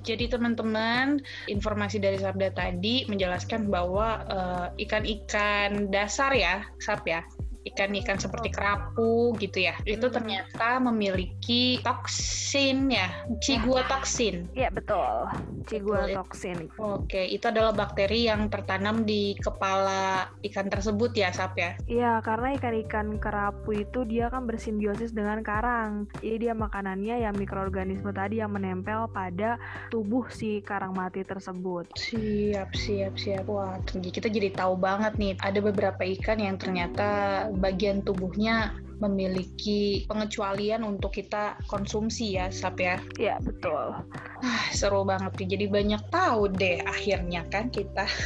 jadi 0.01 0.25
teman-teman, 0.25 1.20
informasi 1.44 2.01
dari 2.01 2.16
Sabda 2.16 2.53
tadi 2.57 3.05
menjelaskan 3.09 3.68
bahwa 3.68 4.25
eh, 4.27 4.88
ikan-ikan 4.88 5.92
dasar 5.92 6.33
ya, 6.33 6.64
Sab 6.81 7.05
ya, 7.05 7.20
ikan-ikan 7.62 8.18
seperti 8.18 8.51
kerapu 8.51 9.35
gitu 9.38 9.70
ya, 9.70 9.75
itu 9.87 10.07
ternyata 10.11 10.83
memiliki 10.83 11.79
toksin 11.83 12.90
ya, 12.90 13.09
ciguatoksin. 13.38 14.51
Iya 14.53 14.68
betul 14.75 15.31
ya. 15.62 15.68
ciguatoksin 15.70 16.59
Oke, 16.79 17.22
itu 17.31 17.44
adalah 17.46 17.70
bakteri 17.70 18.27
yang 18.27 18.51
tertanam 18.51 19.07
di 19.07 19.38
kepala 19.38 20.27
ikan 20.42 20.66
tersebut 20.66 21.14
ya, 21.14 21.31
Sab 21.31 21.55
ya. 21.55 21.79
Iya, 21.87 22.18
karena 22.25 22.55
ikan-ikan 22.59 23.16
kerapu 23.22 23.77
itu 23.77 24.03
dia 24.09 24.27
kan 24.29 24.44
bersimbiosis 24.44 25.14
dengan 25.14 25.40
karang. 25.46 26.11
Jadi 26.18 26.48
dia 26.48 26.55
makanannya 26.57 27.22
yang 27.22 27.35
mikroorganisme 27.38 28.11
tadi 28.11 28.42
yang 28.42 28.51
menempel 28.51 29.07
pada 29.12 29.57
tubuh 29.92 30.27
si 30.33 30.61
karang 30.64 30.96
mati 30.96 31.22
tersebut. 31.22 31.94
Siap, 31.94 32.75
siap, 32.75 33.14
siap. 33.14 33.44
Wah, 33.46 33.79
kita 33.87 34.27
jadi 34.27 34.51
tahu 34.53 34.75
banget 34.79 35.14
nih, 35.20 35.33
ada 35.38 35.59
beberapa 35.62 36.03
ikan 36.18 36.38
yang 36.42 36.57
ternyata 36.59 37.46
bagian 37.57 38.01
tubuhnya 38.03 38.73
memiliki 39.03 40.07
pengecualian 40.07 40.87
untuk 40.87 41.11
kita 41.11 41.59
konsumsi 41.67 42.38
ya, 42.38 42.47
Sap 42.55 42.79
ya. 42.79 43.03
Iya, 43.19 43.43
betul. 43.43 43.99
Ah, 44.47 44.65
seru 44.71 45.03
banget 45.03 45.35
nih. 45.43 45.59
Jadi 45.59 45.65
banyak 45.67 46.03
tahu 46.15 46.47
deh 46.55 46.79
akhirnya 46.87 47.43
kan 47.51 47.69
kita. 47.69 48.07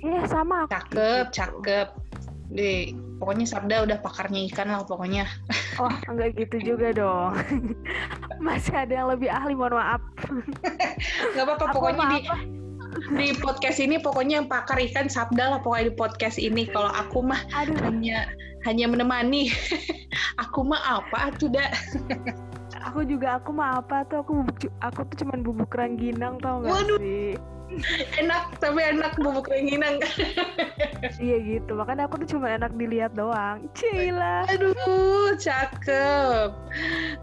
Iya, 0.00 0.24
sama. 0.32 0.64
Cakep, 0.64 1.28
cakep. 1.28 1.88
Deh, 2.56 2.88
pokoknya 3.20 3.44
Sabda 3.44 3.84
udah 3.84 4.00
pakarnya 4.00 4.48
ikan 4.48 4.72
lah 4.72 4.80
pokoknya. 4.88 5.28
Oh, 5.80 5.92
enggak 6.08 6.40
gitu 6.40 6.72
juga 6.72 6.88
dong. 6.96 7.36
Masih 8.44 8.72
ada 8.80 8.92
yang 9.00 9.08
lebih 9.12 9.28
ahli, 9.28 9.52
mohon 9.52 9.76
maaf. 9.76 10.00
Gak 11.36 11.44
apa-apa, 11.44 11.64
Aku 11.68 11.76
pokoknya 11.80 12.00
maaf. 12.00 12.12
di 12.16 12.20
podcast 13.38 13.78
ini 13.78 13.96
pokoknya 14.02 14.42
yang 14.42 14.48
pakar 14.50 14.78
ikan 14.90 15.06
Sabda 15.06 15.56
lah 15.56 15.60
pokoknya 15.62 15.92
di 15.92 15.96
podcast 15.96 16.36
ini. 16.38 16.66
Kalau 16.66 16.90
aku 16.90 17.22
mah 17.22 17.40
Aduh, 17.54 17.76
hanya 17.86 18.30
hanya 18.66 18.86
menemani. 18.90 19.50
aku 20.42 20.66
mah 20.66 21.00
apa 21.00 21.32
tuh 21.38 21.50
dak? 21.50 21.72
aku 22.80 23.04
juga 23.06 23.38
aku 23.38 23.50
mah 23.54 23.78
apa 23.78 24.02
tuh 24.08 24.24
aku 24.24 24.42
bubuk, 24.42 24.56
aku 24.82 25.00
tuh 25.12 25.16
cuman 25.24 25.38
bubuk 25.44 25.70
rangginang 25.76 26.40
tau 26.40 26.64
gak 26.64 26.70
Waduh. 26.72 26.98
sih? 26.98 27.36
Enak 28.18 28.58
tapi 28.58 28.80
enak 28.82 29.14
bubuk 29.20 29.46
rengginang. 29.50 30.02
Iya 31.16 31.36
gitu, 31.40 31.72
makanya 31.78 32.04
aku 32.10 32.20
tuh 32.24 32.36
cuma 32.36 32.52
enak 32.52 32.76
dilihat 32.76 33.16
doang. 33.16 33.64
Cila. 33.72 34.44
Aduh, 34.52 35.32
cakep. 35.40 36.52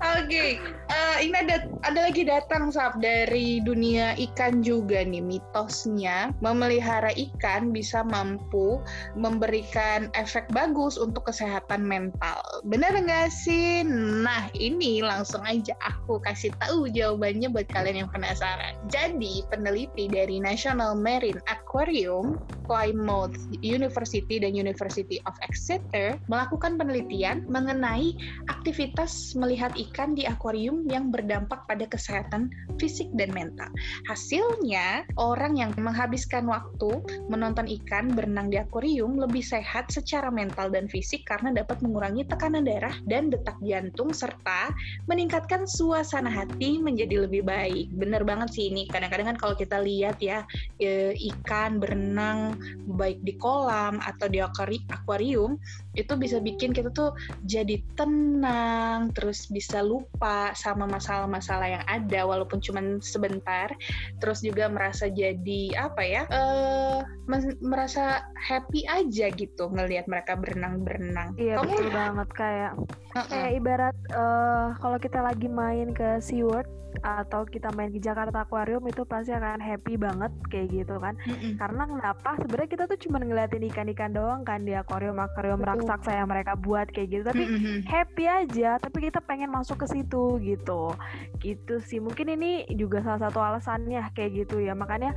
Oke, 0.02 0.58
eh, 0.90 1.18
ini 1.22 1.36
ada 1.36 1.70
ada 1.86 2.00
lagi 2.10 2.26
datang 2.26 2.74
sab 2.74 2.98
dari 2.98 3.62
dunia 3.62 4.18
ikan 4.18 4.66
juga 4.66 5.06
nih 5.06 5.22
mitosnya 5.22 6.34
memelihara 6.42 7.14
ikan 7.14 7.70
bisa 7.70 8.02
mampu 8.02 8.82
memberikan 9.14 10.10
efek 10.18 10.50
bagus 10.54 10.98
untuk 10.98 11.30
kesehatan 11.30 11.86
mental. 11.86 12.42
Benar 12.66 12.98
nggak 12.98 13.30
sih? 13.30 13.86
Nah 13.86 14.50
ini 14.58 15.06
langsung 15.06 15.42
aja 15.46 15.78
aku 15.86 16.18
kasih 16.22 16.54
tahu 16.66 16.90
jawabannya 16.90 17.50
buat 17.54 17.70
kalian 17.70 18.06
yang 18.06 18.12
penasaran. 18.12 18.74
Jadi 18.90 19.46
peneliti 19.50 20.10
dari 20.10 20.37
National 20.40 20.94
Marine 20.98 21.40
Aquarium, 21.48 22.38
Plymouth 22.68 23.40
University 23.64 24.44
dan 24.44 24.52
University 24.52 25.24
of 25.24 25.34
Exeter 25.48 26.20
melakukan 26.28 26.76
penelitian 26.76 27.48
mengenai 27.48 28.12
aktivitas 28.52 29.34
melihat 29.40 29.72
ikan 29.90 30.14
di 30.14 30.28
akuarium 30.28 30.84
yang 30.92 31.08
berdampak 31.10 31.64
pada 31.66 31.88
kesehatan 31.88 32.52
fisik 32.76 33.08
dan 33.16 33.32
mental. 33.32 33.72
Hasilnya, 34.12 35.08
orang 35.16 35.56
yang 35.56 35.72
menghabiskan 35.80 36.44
waktu 36.52 37.00
menonton 37.32 37.72
ikan 37.82 38.12
berenang 38.12 38.52
di 38.52 38.60
akuarium 38.60 39.16
lebih 39.16 39.42
sehat 39.42 39.88
secara 39.88 40.28
mental 40.28 40.68
dan 40.68 40.92
fisik 40.92 41.24
karena 41.24 41.56
dapat 41.56 41.80
mengurangi 41.80 42.28
tekanan 42.28 42.68
darah 42.68 42.94
dan 43.08 43.32
detak 43.32 43.56
jantung 43.64 44.12
serta 44.12 44.76
meningkatkan 45.08 45.64
suasana 45.64 46.28
hati 46.28 46.84
menjadi 46.84 47.24
lebih 47.24 47.48
baik. 47.48 47.88
Bener 47.96 48.28
banget 48.28 48.52
sih 48.52 48.68
ini. 48.68 48.92
Kadang-kadang 48.92 49.36
kan 49.36 49.38
kalau 49.40 49.56
kita 49.56 49.80
lihat 49.80 50.20
ya 50.20 50.27
e, 50.82 51.14
ikan 51.34 51.78
berenang 51.78 52.58
baik 52.98 53.22
di 53.24 53.36
kolam 53.40 54.00
atau 54.04 54.28
di 54.28 54.42
akuari- 54.44 54.86
akuarium 54.90 55.56
itu 55.98 56.14
bisa 56.14 56.38
bikin 56.38 56.72
kita 56.78 56.94
tuh 56.94 57.18
jadi 57.50 57.82
tenang, 57.98 59.10
terus 59.18 59.50
bisa 59.50 59.82
lupa 59.82 60.54
sama 60.54 60.86
masalah-masalah 60.86 61.68
yang 61.68 61.86
ada 61.90 62.22
walaupun 62.22 62.62
cuman 62.62 63.02
sebentar. 63.02 63.74
Terus 64.22 64.46
juga 64.46 64.70
merasa 64.70 65.10
jadi 65.10 65.74
apa 65.74 66.02
ya? 66.06 66.24
men- 67.26 67.60
merasa 67.60 68.24
happy 68.38 68.86
aja 68.86 69.34
gitu 69.34 69.74
ngelihat 69.74 70.06
mereka 70.06 70.38
berenang-berenang. 70.38 71.34
Iya 71.36 71.60
Kamu 71.60 71.66
betul 71.66 71.90
banget 71.92 72.30
kayak 72.38 72.72
Heeh. 73.18 73.30
kayak 73.30 73.52
ibarat 73.58 73.96
eh, 74.14 74.68
kalau 74.80 74.98
kita 75.02 75.20
lagi 75.26 75.48
main 75.50 75.92
ke 75.92 76.22
SeaWorld 76.22 76.70
atau 77.02 77.46
kita 77.46 77.70
main 77.74 77.92
di 77.94 78.02
Jakarta 78.02 78.46
Aquarium 78.46 78.86
itu 78.88 79.04
pasti 79.04 79.34
akan 79.34 79.62
happy 79.62 79.98
banget 79.98 80.32
kayak 80.50 80.68
gitu 80.74 80.96
kan. 80.98 81.14
Mm-mm. 81.26 81.58
Karena 81.58 81.84
kenapa? 81.86 82.30
Sebenarnya 82.42 82.70
kita 82.70 82.84
tuh 82.90 83.00
cuma 83.08 83.18
ngeliatin 83.22 83.66
ikan-ikan 83.70 84.12
doang 84.14 84.42
kan 84.48 84.64
di 84.64 84.74
akuarium-akuarium 84.74 85.62
Betul. 85.62 85.72
raksasa 85.74 86.12
yang 86.18 86.30
mereka 86.30 86.54
buat 86.58 86.88
kayak 86.90 87.08
gitu. 87.12 87.24
Tapi 87.28 87.44
Mm-mm. 87.44 87.78
happy 87.86 88.26
aja, 88.26 88.82
tapi 88.82 89.10
kita 89.10 89.20
pengen 89.24 89.52
masuk 89.54 89.84
ke 89.84 89.88
situ 89.90 90.38
gitu. 90.42 90.94
Gitu 91.42 91.76
sih. 91.84 92.00
Mungkin 92.02 92.34
ini 92.38 92.66
juga 92.74 93.04
salah 93.04 93.30
satu 93.30 93.40
alasannya 93.42 94.02
kayak 94.16 94.48
gitu 94.48 94.64
ya. 94.64 94.74
Makanya 94.74 95.14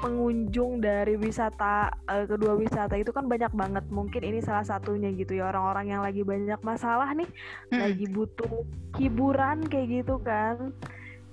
pengunjung 0.00 0.80
dari 0.80 1.20
wisata 1.20 1.92
eh, 2.08 2.24
kedua 2.24 2.56
wisata 2.56 2.96
itu 2.96 3.12
kan 3.12 3.28
banyak 3.28 3.52
banget. 3.52 3.84
Mungkin 3.92 4.22
ini 4.24 4.40
salah 4.40 4.64
satunya 4.64 5.12
gitu 5.12 5.36
ya 5.36 5.52
orang-orang 5.52 5.92
yang 5.92 6.02
lagi 6.02 6.24
banyak 6.24 6.58
masalah 6.64 7.12
nih, 7.12 7.28
Mm-mm. 7.28 7.80
lagi 7.80 8.06
butuh 8.08 8.64
hiburan 8.96 9.68
kayak 9.68 10.02
gitu 10.02 10.16
kan. 10.24 10.72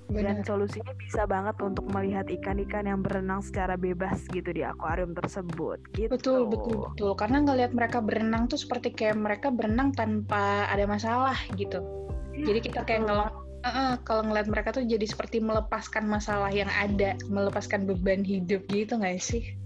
Dan 0.08 0.40
Benar. 0.40 0.48
solusinya 0.48 0.94
bisa 0.96 1.28
banget 1.28 1.60
untuk 1.60 1.84
melihat 1.92 2.28
ikan-ikan 2.32 2.88
yang 2.88 3.04
berenang 3.04 3.44
secara 3.44 3.76
bebas 3.76 4.24
gitu 4.32 4.50
di 4.56 4.64
akuarium 4.64 5.12
tersebut. 5.12 5.84
Gitu. 5.96 6.08
Betul, 6.08 6.48
betul, 6.48 6.88
betul. 6.92 7.12
Karena 7.20 7.44
ngelihat 7.44 7.72
mereka 7.76 8.00
berenang 8.00 8.48
tuh 8.48 8.60
seperti 8.60 8.96
kayak 8.96 9.20
mereka 9.20 9.52
berenang 9.52 9.92
tanpa 9.92 10.68
ada 10.72 10.88
masalah 10.88 11.36
gitu. 11.60 11.84
Jadi 12.38 12.60
kita 12.62 12.86
kayak 12.86 13.10
ngelong, 13.10 13.34
Heeh, 13.66 13.94
kalau 14.06 14.22
ngeliat 14.30 14.48
mereka 14.48 14.70
tuh 14.70 14.86
jadi 14.86 15.04
seperti 15.04 15.42
melepaskan 15.42 16.06
masalah 16.06 16.54
yang 16.54 16.70
ada, 16.70 17.18
melepaskan 17.26 17.90
beban 17.90 18.22
hidup 18.22 18.64
gitu 18.70 18.98
nggak 19.02 19.18
sih? 19.18 19.58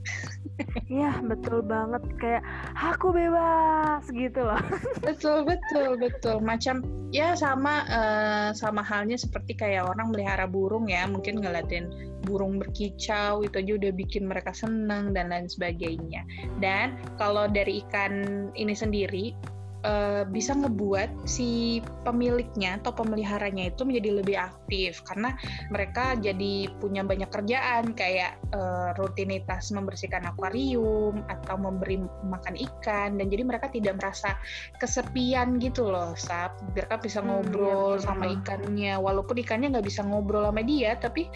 Iya 0.87 1.21
betul 1.25 1.65
banget 1.65 2.03
kayak 2.19 2.43
aku 2.75 3.11
bebas 3.11 4.03
gitu 4.11 4.45
loh. 4.45 4.59
Betul, 5.05 5.43
betul, 5.45 5.97
betul. 5.97 6.37
Macam 6.41 6.85
ya 7.09 7.33
sama 7.33 7.85
eh, 7.89 8.49
sama 8.53 8.85
halnya 8.85 9.17
seperti 9.17 9.57
kayak 9.57 9.89
orang 9.89 10.13
melihara 10.13 10.45
burung 10.45 10.85
ya, 10.89 11.09
mungkin 11.09 11.41
ngeliatin 11.41 11.89
burung 12.25 12.61
berkicau 12.61 13.41
itu 13.41 13.55
aja 13.57 13.71
udah 13.81 13.91
bikin 13.97 14.29
mereka 14.29 14.53
senang 14.53 15.13
dan 15.13 15.33
lain 15.33 15.49
sebagainya. 15.49 16.21
Dan 16.61 16.97
kalau 17.17 17.49
dari 17.49 17.81
ikan 17.87 18.49
ini 18.53 18.73
sendiri 18.77 19.33
eh, 19.81 20.23
bisa 20.27 20.53
ngebuat 20.57 21.25
si 21.25 21.79
pemiliknya 22.03 22.77
atau 22.81 22.91
pemeliharanya 22.93 23.71
itu 23.71 23.87
menjadi 23.87 24.09
lebih 24.21 24.37
aktif. 24.37 25.01
Karena 25.07 25.33
mereka 25.71 26.17
jadi 26.19 26.67
punya 26.77 27.01
banyak 27.07 27.29
kerjaan 27.31 27.95
kayak 27.95 28.37
eh, 28.51 28.89
rutinitas 28.99 29.71
membersihkan 29.71 30.27
akuarium 30.27 31.21
atau 31.31 31.55
memberi 31.55 32.01
makan 32.27 32.55
ikan. 32.59 33.15
Dan 33.17 33.31
jadi 33.31 33.43
mereka 33.47 33.71
tidak 33.71 33.97
merasa 33.97 34.35
kesepian 34.77 35.57
gitu 35.57 35.89
loh 35.89 36.13
Sap. 36.17 36.59
Mereka 36.75 36.99
bisa 37.01 37.21
Hmm, 37.21 37.29
iya, 37.29 37.31
ngobrol 37.37 37.91
betul, 37.95 38.03
sama 38.03 38.25
betul. 38.27 38.35
ikannya. 38.41 38.93
Walaupun 38.97 39.35
ikannya 39.39 39.67
nggak 39.77 39.87
bisa 39.87 40.01
ngobrol 40.03 40.43
sama 40.49 40.61
dia 40.65 40.97
tapi 40.97 41.29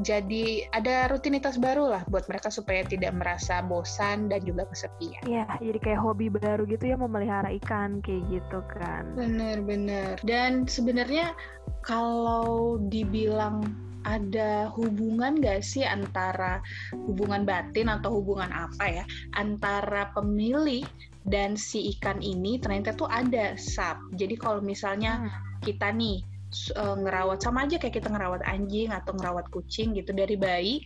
jadi 0.00 0.68
ada 0.70 1.10
rutinitas 1.10 1.56
baru 1.56 1.90
lah 1.90 2.02
buat 2.08 2.28
mereka 2.28 2.52
supaya 2.52 2.84
tidak 2.84 3.12
merasa 3.16 3.64
bosan 3.64 4.28
dan 4.28 4.40
juga 4.44 4.68
kesepian. 4.68 5.22
Iya 5.26 5.44
jadi 5.58 5.78
kayak 5.80 6.00
hobi 6.00 6.26
baru 6.30 6.62
gitu 6.68 6.84
ya 6.86 6.96
memelihara 7.00 7.50
ikan 7.62 7.89
kayak 7.98 8.22
gitu 8.30 8.62
kan. 8.70 9.02
Bener-bener. 9.18 10.14
Dan 10.22 10.70
sebenarnya 10.70 11.34
kalau 11.82 12.78
dibilang 12.78 13.66
ada 14.08 14.72
hubungan 14.72 15.44
gak 15.44 15.60
sih 15.60 15.84
antara 15.84 16.64
hubungan 16.94 17.44
batin 17.44 17.92
atau 17.92 18.16
hubungan 18.22 18.48
apa 18.48 18.84
ya 18.88 19.04
antara 19.36 20.08
pemilik 20.16 20.88
dan 21.28 21.52
si 21.52 21.92
ikan 21.98 22.16
ini 22.24 22.56
ternyata 22.56 22.96
tuh 22.96 23.10
ada 23.12 23.58
sap. 23.60 24.00
Jadi 24.16 24.40
kalau 24.40 24.64
misalnya 24.64 25.20
Hmm. 25.20 25.30
kita 25.60 25.92
nih 25.92 26.24
eh, 26.50 26.96
ngerawat 26.96 27.44
sama 27.44 27.68
aja 27.68 27.76
kayak 27.76 28.00
kita 28.00 28.08
ngerawat 28.08 28.40
anjing 28.48 28.88
atau 28.90 29.12
ngerawat 29.14 29.46
kucing 29.52 29.92
gitu 29.92 30.10
dari 30.16 30.34
bayi 30.34 30.80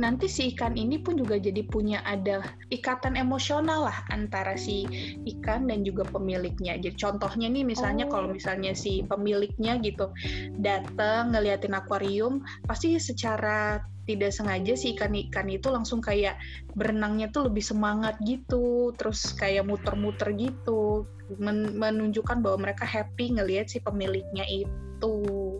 nanti 0.00 0.30
si 0.30 0.56
ikan 0.56 0.72
ini 0.78 1.00
pun 1.00 1.18
juga 1.20 1.36
jadi 1.36 1.60
punya 1.68 2.00
ada 2.08 2.40
ikatan 2.72 3.18
emosional 3.18 3.88
lah 3.90 3.98
antara 4.08 4.56
si 4.56 4.88
ikan 5.28 5.68
dan 5.68 5.84
juga 5.84 6.08
pemiliknya. 6.08 6.80
Jadi 6.80 6.96
contohnya 6.96 7.48
nih 7.52 7.64
misalnya 7.66 8.08
Oh. 8.08 8.16
kalau 8.16 8.28
misalnya 8.32 8.72
si 8.72 9.04
pemiliknya 9.04 9.76
gitu 9.84 10.12
datang 10.60 11.36
ngeliatin 11.36 11.76
akuarium, 11.76 12.40
pasti 12.64 12.96
secara 12.96 13.84
tidak 14.02 14.34
sengaja 14.34 14.74
si 14.74 14.98
ikan-ikan 14.98 15.46
itu 15.46 15.70
langsung 15.70 16.02
kayak 16.02 16.34
berenangnya 16.74 17.30
tuh 17.30 17.46
lebih 17.46 17.62
semangat 17.62 18.18
gitu, 18.26 18.90
terus 18.98 19.30
kayak 19.38 19.62
muter-muter 19.62 20.34
gitu, 20.34 21.06
men- 21.38 21.78
menunjukkan 21.78 22.42
bahwa 22.42 22.66
mereka 22.66 22.82
happy 22.82 23.38
ngelihat 23.38 23.70
si 23.70 23.78
pemiliknya 23.78 24.42
itu. 24.50 24.91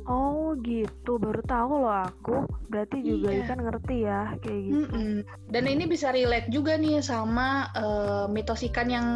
Oh 0.07 0.55
gitu 0.63 1.19
baru 1.19 1.43
tahu 1.45 1.73
loh 1.83 2.07
aku. 2.07 2.37
Berarti 2.71 3.03
juga 3.03 3.29
Iya. 3.33 3.41
ikan 3.47 3.61
ngerti 3.65 3.97
ya 4.07 4.23
kayak 4.41 4.61
gitu. 4.69 4.77
Mm-mm. 4.87 5.13
Dan 5.51 5.65
ini 5.67 5.85
bisa 5.89 6.15
relate 6.15 6.49
juga 6.49 6.79
nih 6.79 7.03
sama 7.03 7.69
eh, 7.75 8.25
mitos 8.31 8.63
ikan 8.73 8.89
yang 8.89 9.07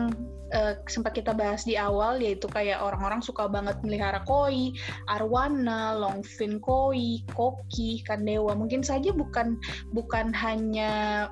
eh, 0.55 0.79
sempat 0.87 1.15
kita 1.15 1.35
bahas 1.35 1.67
di 1.67 1.75
awal 1.75 2.23
yaitu 2.23 2.47
kayak 2.47 2.79
orang-orang 2.79 3.19
suka 3.19 3.51
banget 3.51 3.79
melihara 3.83 4.23
koi, 4.27 4.75
arwana, 5.11 5.99
longfin 5.99 6.63
koi, 6.63 7.23
koki, 7.35 8.03
ikan 8.03 8.23
dewa. 8.23 8.55
Mungkin 8.55 8.83
saja 8.87 9.11
bukan 9.11 9.59
bukan 9.91 10.31
hanya 10.35 11.27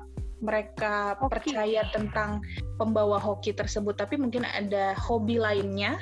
mereka 0.45 1.17
Hoki. 1.17 1.33
percaya 1.33 1.81
tentang 1.89 2.45
pembawa 2.77 3.17
hoki 3.17 3.51
tersebut, 3.51 3.97
tapi 3.97 4.21
mungkin 4.21 4.45
ada 4.45 4.93
hobi 4.95 5.41
lainnya 5.41 5.97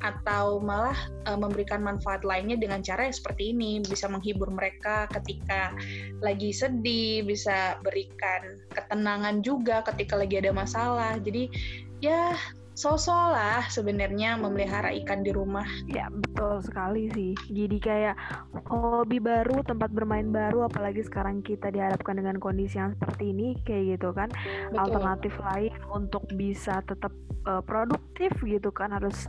atau 0.00 0.62
malah 0.62 0.96
uh, 1.26 1.34
memberikan 1.34 1.82
manfaat 1.82 2.22
lainnya 2.22 2.54
dengan 2.54 2.78
cara 2.80 3.10
yang 3.10 3.16
seperti 3.16 3.50
ini, 3.50 3.82
bisa 3.82 4.06
menghibur 4.06 4.48
mereka 4.54 5.10
ketika 5.18 5.74
lagi 6.22 6.54
sedih, 6.54 7.26
bisa 7.26 7.76
berikan 7.82 8.62
ketenangan 8.70 9.42
juga 9.42 9.82
ketika 9.82 10.14
lagi 10.14 10.38
ada 10.38 10.54
masalah. 10.54 11.18
Jadi 11.18 11.50
ya 11.98 12.38
sosok 12.78 13.34
lah 13.34 13.66
sebenarnya 13.66 14.38
memelihara 14.38 14.94
ikan 15.02 15.26
di 15.26 15.34
rumah. 15.34 15.66
Ya 15.90 16.06
betul 16.14 16.62
sekali 16.62 17.10
sih. 17.10 17.34
Jadi 17.50 17.82
kayak 17.82 18.14
hobi 18.70 19.18
baru, 19.18 19.66
tempat 19.66 19.90
bermain 19.90 20.30
baru, 20.30 20.70
apalagi 20.70 21.02
sekarang 21.02 21.42
kita 21.42 21.74
dihadapkan 21.74 22.22
dengan 22.22 22.38
kondisi 22.38 22.78
yang 22.78 22.94
seperti 22.94 23.34
ini, 23.34 23.58
kayak 23.66 23.98
gitu 23.98 24.14
kan. 24.14 24.30
Betul. 24.30 24.78
Alternatif 24.78 25.34
lain 25.42 25.74
untuk 25.90 26.22
bisa 26.38 26.78
tetap 26.86 27.10
uh, 27.50 27.58
produktif 27.66 28.30
gitu 28.46 28.70
kan 28.70 28.94
harus 28.94 29.26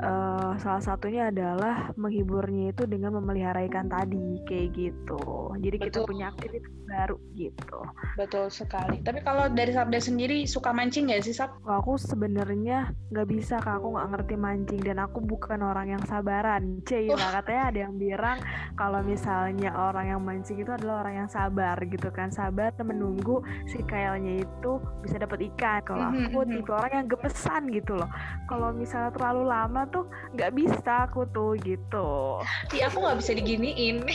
uh, 0.00 0.52
salah 0.60 0.82
satunya 0.82 1.28
adalah 1.30 1.92
menghiburnya 1.96 2.72
itu 2.72 2.84
dengan 2.84 3.16
memelihara 3.20 3.64
ikan 3.68 3.88
tadi 3.88 4.40
kayak 4.44 4.74
gitu. 4.76 5.52
Jadi 5.56 5.76
kita 5.80 6.02
Betul. 6.02 6.08
punya 6.08 6.26
aktivitas 6.32 6.72
baru 6.86 7.16
gitu. 7.34 7.78
Betul 8.14 8.46
sekali. 8.48 9.02
Tapi 9.02 9.20
kalau 9.20 9.50
dari 9.50 9.74
Sabda 9.74 9.98
sendiri 9.98 10.46
suka 10.46 10.70
mancing 10.70 11.10
nggak 11.10 11.22
sih 11.26 11.34
Sab? 11.34 11.52
Aku 11.66 11.98
sebenarnya 11.98 12.94
nggak 13.10 13.28
bisa 13.28 13.58
kak, 13.58 13.82
aku 13.82 13.96
nggak 13.96 14.08
ngerti 14.16 14.34
mancing 14.38 14.80
dan 14.82 14.98
aku 15.02 15.18
bukan 15.20 15.60
orang 15.60 15.98
yang 15.98 16.02
sabaran. 16.06 16.80
Cila 16.86 17.42
katanya 17.42 17.62
ada 17.72 17.78
yang 17.88 17.94
bilang 17.98 18.38
kalau 18.78 19.00
misalnya 19.02 19.74
orang 19.74 20.06
yang 20.14 20.22
mancing 20.22 20.62
itu 20.62 20.70
adalah 20.70 21.02
orang 21.06 21.26
yang 21.26 21.30
sabar 21.30 21.76
gitu 21.82 22.08
kan, 22.14 22.30
sabar 22.30 22.70
menunggu 22.82 23.42
si 23.66 23.82
kailnya 23.82 24.46
itu 24.46 24.78
bisa 25.02 25.18
dapat 25.18 25.42
ikan. 25.54 25.82
Kalau 25.82 26.06
Mhm, 26.06 26.30
aku 26.30 26.38
mhm. 26.46 26.50
tipe 26.60 26.72
orang 26.72 26.92
yang 26.94 27.06
gepesan 27.10 27.62
gitu 27.74 27.98
loh. 27.98 28.10
Kalau 28.46 28.70
misalnya 28.70 29.10
terlalu 29.10 29.42
lama 29.50 29.82
tuh 29.90 30.04
nggak 30.36 30.52
bisa 30.52 31.08
aku 31.08 31.24
tuh 31.32 31.56
gitu. 31.62 32.40
Iya 32.74 32.92
aku 32.92 32.98
nggak 33.02 33.18
bisa 33.22 33.32
diginiin. 33.36 33.96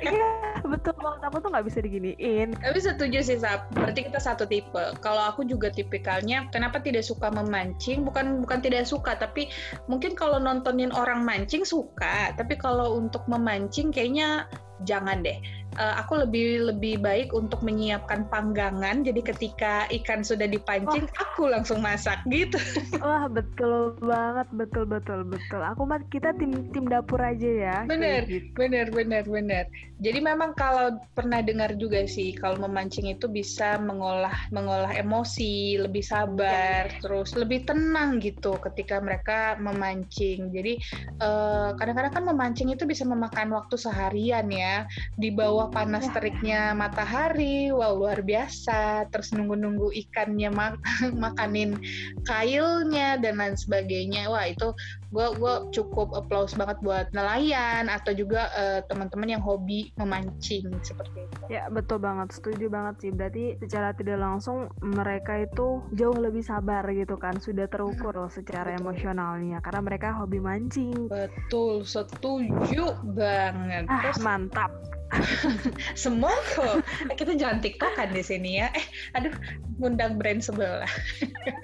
Iya 0.00 0.64
betul 0.64 0.96
banget 0.96 1.20
aku 1.28 1.36
tuh 1.44 1.50
nggak 1.52 1.66
bisa 1.68 1.78
diginiin. 1.84 2.56
Tapi 2.56 2.78
setuju 2.80 3.20
sih 3.20 3.36
Sab. 3.36 3.68
Berarti 3.76 4.08
kita 4.08 4.16
satu 4.16 4.48
tipe. 4.48 4.96
Kalau 5.04 5.28
aku 5.28 5.44
juga 5.44 5.68
tipikalnya 5.68 6.48
kenapa 6.48 6.80
tidak 6.80 7.04
suka 7.04 7.28
memancing? 7.28 8.00
Bukan 8.02 8.40
bukan 8.40 8.64
tidak 8.64 8.88
suka, 8.88 9.16
tapi 9.20 9.52
mungkin 9.92 10.16
kalau 10.16 10.40
nontonin 10.40 10.88
orang 10.96 11.20
mancing 11.20 11.68
suka. 11.68 12.32
Tapi 12.32 12.56
kalau 12.56 12.96
untuk 12.96 13.24
memancing 13.28 13.92
kayaknya 13.92 14.48
jangan 14.88 15.20
deh. 15.20 15.36
Eh, 15.78 15.94
aku 16.02 16.26
lebih 16.26 16.74
lebih 16.74 16.98
baik 16.98 17.30
untuk 17.30 17.62
menyiapkan 17.62 18.26
panggangan. 18.26 19.06
Jadi 19.06 19.22
ketika 19.22 19.86
ikan 20.02 20.26
sudah 20.26 20.50
dipancing, 20.50 21.06
aku 21.14 21.46
langsung 21.46 21.78
masak 21.78 22.18
gitu. 22.26 22.58
Wah 23.04 23.30
betul 23.30 23.94
banget 24.02 24.50
betul 24.50 24.82
betul 24.82 25.22
betul. 25.22 25.62
Aku 25.62 25.86
mah 25.86 26.02
kita 26.10 26.34
tim 26.34 26.66
tim 26.74 26.90
dapur 26.90 27.22
aja 27.22 27.46
ya. 27.46 27.76
Bener, 27.86 28.26
gitu. 28.26 28.50
bener, 28.58 28.90
bener, 28.90 29.22
bener. 29.22 29.64
Jadi 30.00 30.18
memang 30.18 30.58
kalau 30.58 30.96
pernah 31.14 31.38
dengar 31.44 31.76
juga 31.78 32.02
sih, 32.08 32.34
kalau 32.34 32.58
memancing 32.58 33.12
itu 33.12 33.30
bisa 33.30 33.78
mengolah 33.78 34.50
mengolah 34.50 34.90
emosi, 34.96 35.78
lebih 35.78 36.02
sabar, 36.02 36.90
terus 36.98 37.36
lebih 37.38 37.62
tenang 37.68 38.18
gitu 38.18 38.58
ketika 38.58 38.98
mereka 38.98 39.54
memancing. 39.62 40.50
Jadi 40.50 40.82
eh, 41.20 41.70
kadang-kadang 41.78 42.12
kan 42.16 42.24
memancing 42.26 42.74
itu 42.74 42.88
bisa 42.88 43.06
memakan 43.06 43.54
waktu 43.54 43.76
seharian 43.78 44.50
ya, 44.50 44.88
di 45.14 45.30
bawah 45.30 45.59
panas 45.68 46.08
Ya. 46.08 46.12
teriknya 46.16 46.60
matahari, 46.72 47.68
wow 47.68 47.92
luar 47.92 48.24
biasa. 48.24 49.04
Terus 49.12 49.36
nunggu-nunggu 49.36 49.92
ikannya 49.92 50.48
mak- 50.48 50.80
makanin 51.24 51.76
kailnya 52.24 53.20
dan 53.20 53.36
lain 53.36 53.56
sebagainya. 53.60 54.32
Wah 54.32 54.48
itu 54.48 54.72
gue 55.10 55.26
gua 55.42 55.66
cukup 55.74 56.14
applause 56.14 56.54
banget 56.54 56.78
buat 56.86 57.06
nelayan 57.10 57.90
atau 57.90 58.14
juga 58.14 58.46
eh, 58.54 58.80
teman-teman 58.86 59.38
yang 59.38 59.42
hobi 59.42 59.90
memancing 59.98 60.70
seperti 60.86 61.26
itu. 61.26 61.36
Ya 61.50 61.66
betul 61.66 61.98
banget, 61.98 62.30
setuju 62.30 62.70
banget 62.70 62.94
sih. 63.02 63.10
Berarti 63.10 63.58
secara 63.58 63.90
tidak 63.90 64.22
langsung 64.22 64.70
mereka 64.78 65.42
itu 65.42 65.82
jauh 65.98 66.14
lebih 66.14 66.46
sabar 66.46 66.86
gitu 66.94 67.18
kan, 67.18 67.42
sudah 67.42 67.66
terukur 67.66 68.14
loh 68.14 68.30
secara 68.30 68.70
Betul. 68.70 68.86
emosionalnya 68.86 69.58
karena 69.60 69.80
mereka 69.82 70.14
hobi 70.14 70.38
mancing. 70.38 71.10
Betul, 71.10 71.82
setuju 71.82 72.94
banget. 73.18 73.90
Ah 73.90 74.06
Terus 74.06 74.22
mantap. 74.22 74.70
semua 75.98 76.30
kok 76.54 76.86
kita 77.18 77.34
jangan 77.34 77.58
tiktokan 77.58 78.14
di 78.14 78.22
sini 78.22 78.62
ya. 78.62 78.70
Eh, 78.70 78.86
aduh, 79.18 79.34
ngundang 79.82 80.14
brand 80.22 80.38
sebelah. 80.38 80.86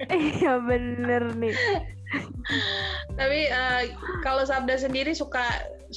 Iya 0.07 0.63
bener 0.63 1.35
nih. 1.35 1.55
Tapi 3.19 3.39
eh, 3.51 3.83
kalau 4.23 4.47
Sabda 4.47 4.79
sendiri 4.79 5.11
suka 5.11 5.43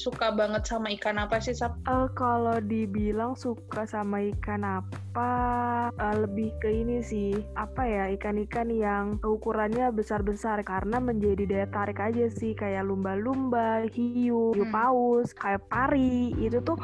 suka 0.00 0.32
banget 0.32 0.64
sama 0.64 0.88
ikan 0.90 1.16
apa 1.16 1.36
sih 1.38 1.52
Sab? 1.52 1.76
Eh, 1.84 2.08
kalau 2.14 2.56
dibilang 2.58 3.32
suka 3.34 3.84
sama 3.84 4.24
ikan 4.30 4.64
apa, 4.64 5.32
eh, 5.92 6.16
lebih 6.18 6.50
ke 6.56 6.68
ini 6.70 7.02
sih, 7.02 7.30
apa 7.54 7.82
ya 7.84 8.04
ikan-ikan 8.10 8.68
yang 8.68 9.04
ukurannya 9.20 9.90
besar-besar 9.90 10.62
karena 10.62 10.96
menjadi 10.98 11.44
daya 11.44 11.66
tarik 11.68 11.98
aja 11.98 12.26
sih 12.30 12.52
kayak 12.52 12.82
lumba-lumba, 12.82 13.84
hiu, 13.86 14.50
hiu 14.50 14.62
Hmm. 14.62 14.72
paus, 14.72 15.32
kayak 15.32 15.60
pari 15.66 16.32
itu 16.34 16.60
tuh 16.60 16.80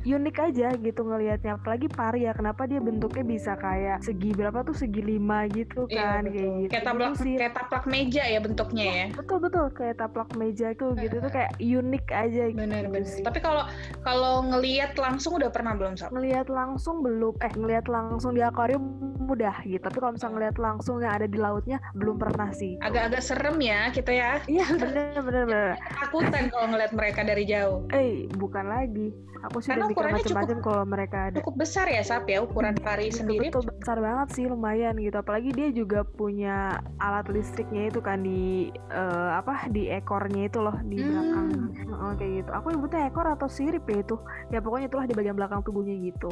unik 0.00 0.36
aja 0.42 0.72
gitu 0.74 1.00
ngelihatnya 1.00 1.54
apalagi 1.54 1.86
pari 1.86 2.24
ya 2.24 2.32
kenapa 2.32 2.64
dia 2.64 2.78
bentuknya 2.78 3.24
bisa 3.24 3.52
kayak 3.54 4.00
segi 4.00 4.32
berapa 4.32 4.62
tuh 4.62 4.72
segi 4.72 5.00
lima 5.00 5.44
gitu 5.46 5.84
Iya, 5.86 6.00
kan 6.16 6.22
kayak 6.24 6.50
gitu 6.56 6.70
Kayak 6.70 6.84
taplak 6.84 7.08
Gitu 7.08 7.20
sih. 7.20 7.34
kayak 7.36 7.54
taplak 7.54 7.84
meja 7.86 8.22
ya 8.24 8.38
bentuknya 8.40 8.84
ya. 8.88 9.06
betul 9.12 9.38
betul 9.38 9.66
kayak 9.70 9.96
taplak 9.96 10.30
meja 10.32 10.66
tuh 10.72 10.90
gitu 10.94 11.16
tuh 11.18 11.30
kayak 11.30 11.50
unik 11.58 12.06
aja 12.08 12.44
Bener 12.52 12.84
gitu 12.84 12.94
bener. 12.94 13.10
sih. 13.10 13.22
Tapi 13.22 13.38
kalau 13.38 13.64
kalau 14.00 14.34
ngelihat 14.42 14.94
langsung 14.94 15.34
udah 15.34 15.48
pernah 15.48 15.72
belum 15.72 15.94
Sab? 15.94 16.10
ngelihat 16.10 16.48
langsung 16.48 17.00
belum 17.00 17.34
eh 17.38 17.52
ngelihat 17.52 17.86
langsung 17.86 18.32
di 18.32 18.40
akuarium 18.40 18.82
mudah 19.20 19.60
gitu 19.62 19.76
tapi 19.78 19.98
kalau 19.98 20.12
misalnya 20.12 20.34
ngelihat 20.34 20.56
langsung 20.56 20.94
yang 20.98 21.12
ada 21.12 21.26
di 21.26 21.36
lautnya 21.36 21.76
belum 21.92 22.16
pernah 22.16 22.48
sih 22.50 22.80
Agak-agak 22.80 23.20
serem 23.20 23.58
ya 23.58 23.88
kita 23.88 24.08
ya. 24.08 24.32
iya 24.46 24.64
bener 24.70 25.20
bener 25.20 25.44
bener 25.44 25.70
Takutan 25.94 26.48
kalau 26.48 26.66
ngelihat 26.66 26.92
mereka 26.92 27.20
dari 27.22 27.44
jauh. 27.44 27.84
eh 27.90 28.24
bukan 28.30 28.64
lagi 28.66 29.12
aku 29.38 29.60
sih 29.60 29.70
Karena 29.70 29.86
mikir 29.86 30.08
macam-macam 30.08 30.58
kalau 30.58 30.84
mereka 30.84 31.18
ada 31.28 31.36
Cukup 31.38 31.54
besar 31.56 31.86
ya 31.86 32.00
Sab 32.00 32.24
ya 32.24 32.40
ukuran 32.40 32.74
pari 32.74 33.08
Gitu, 33.08 33.20
sendiri. 33.20 33.48
betul 33.48 33.68
besar 33.68 33.98
banget 33.98 34.28
sih 34.32 34.44
lumayan 34.44 34.96
gitu 34.96 35.14
apalagi 35.14 35.50
dia 35.50 35.68
juga 35.70 36.02
punya 36.04 36.56
alat 36.96 37.28
listriknya 37.28 37.86
itu 37.86 38.00
kan 38.00 38.18
di 38.18 38.66
eh, 38.88 39.30
apa 39.30 39.68
di 39.68 39.86
ekornya 39.88 40.48
itu 40.48 40.58
loh 40.58 40.76
di 40.82 40.98
Hmm. 40.98 41.08
belakang 41.10 41.48
Heeh, 41.78 42.12
kayak 42.28 42.44
gitu 42.44 42.50
aku 42.52 42.66
nyebutnya 42.76 43.00
ekor 43.08 43.26
atau 43.32 43.48
sirip 43.48 43.84
ya 43.88 44.04
itu 44.04 44.16
ya 44.52 44.58
pokoknya 44.60 44.86
itulah 44.92 45.06
di 45.08 45.14
bagian 45.16 45.36
belakang 45.40 45.64
tubuhnya 45.64 45.96
gitu 45.96 46.28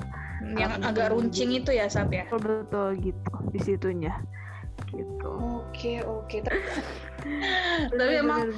Yang 0.52 0.76
Alat 0.76 0.84
agak 0.84 0.84
listriknya 0.92 1.08
runcing 1.16 1.50
gitu. 1.56 1.60
itu 1.64 1.70
ya 1.72 1.86
Sab 1.88 2.08
ya. 2.12 2.24
betul 2.28 2.40
betul 2.60 2.88
gitu 3.00 3.32
di 3.48 3.60
situnya 3.64 4.12
gitu 4.92 5.32
Oke 5.40 6.04
oke. 6.04 6.44
Tapi 7.92 8.12
emang. 8.20 8.52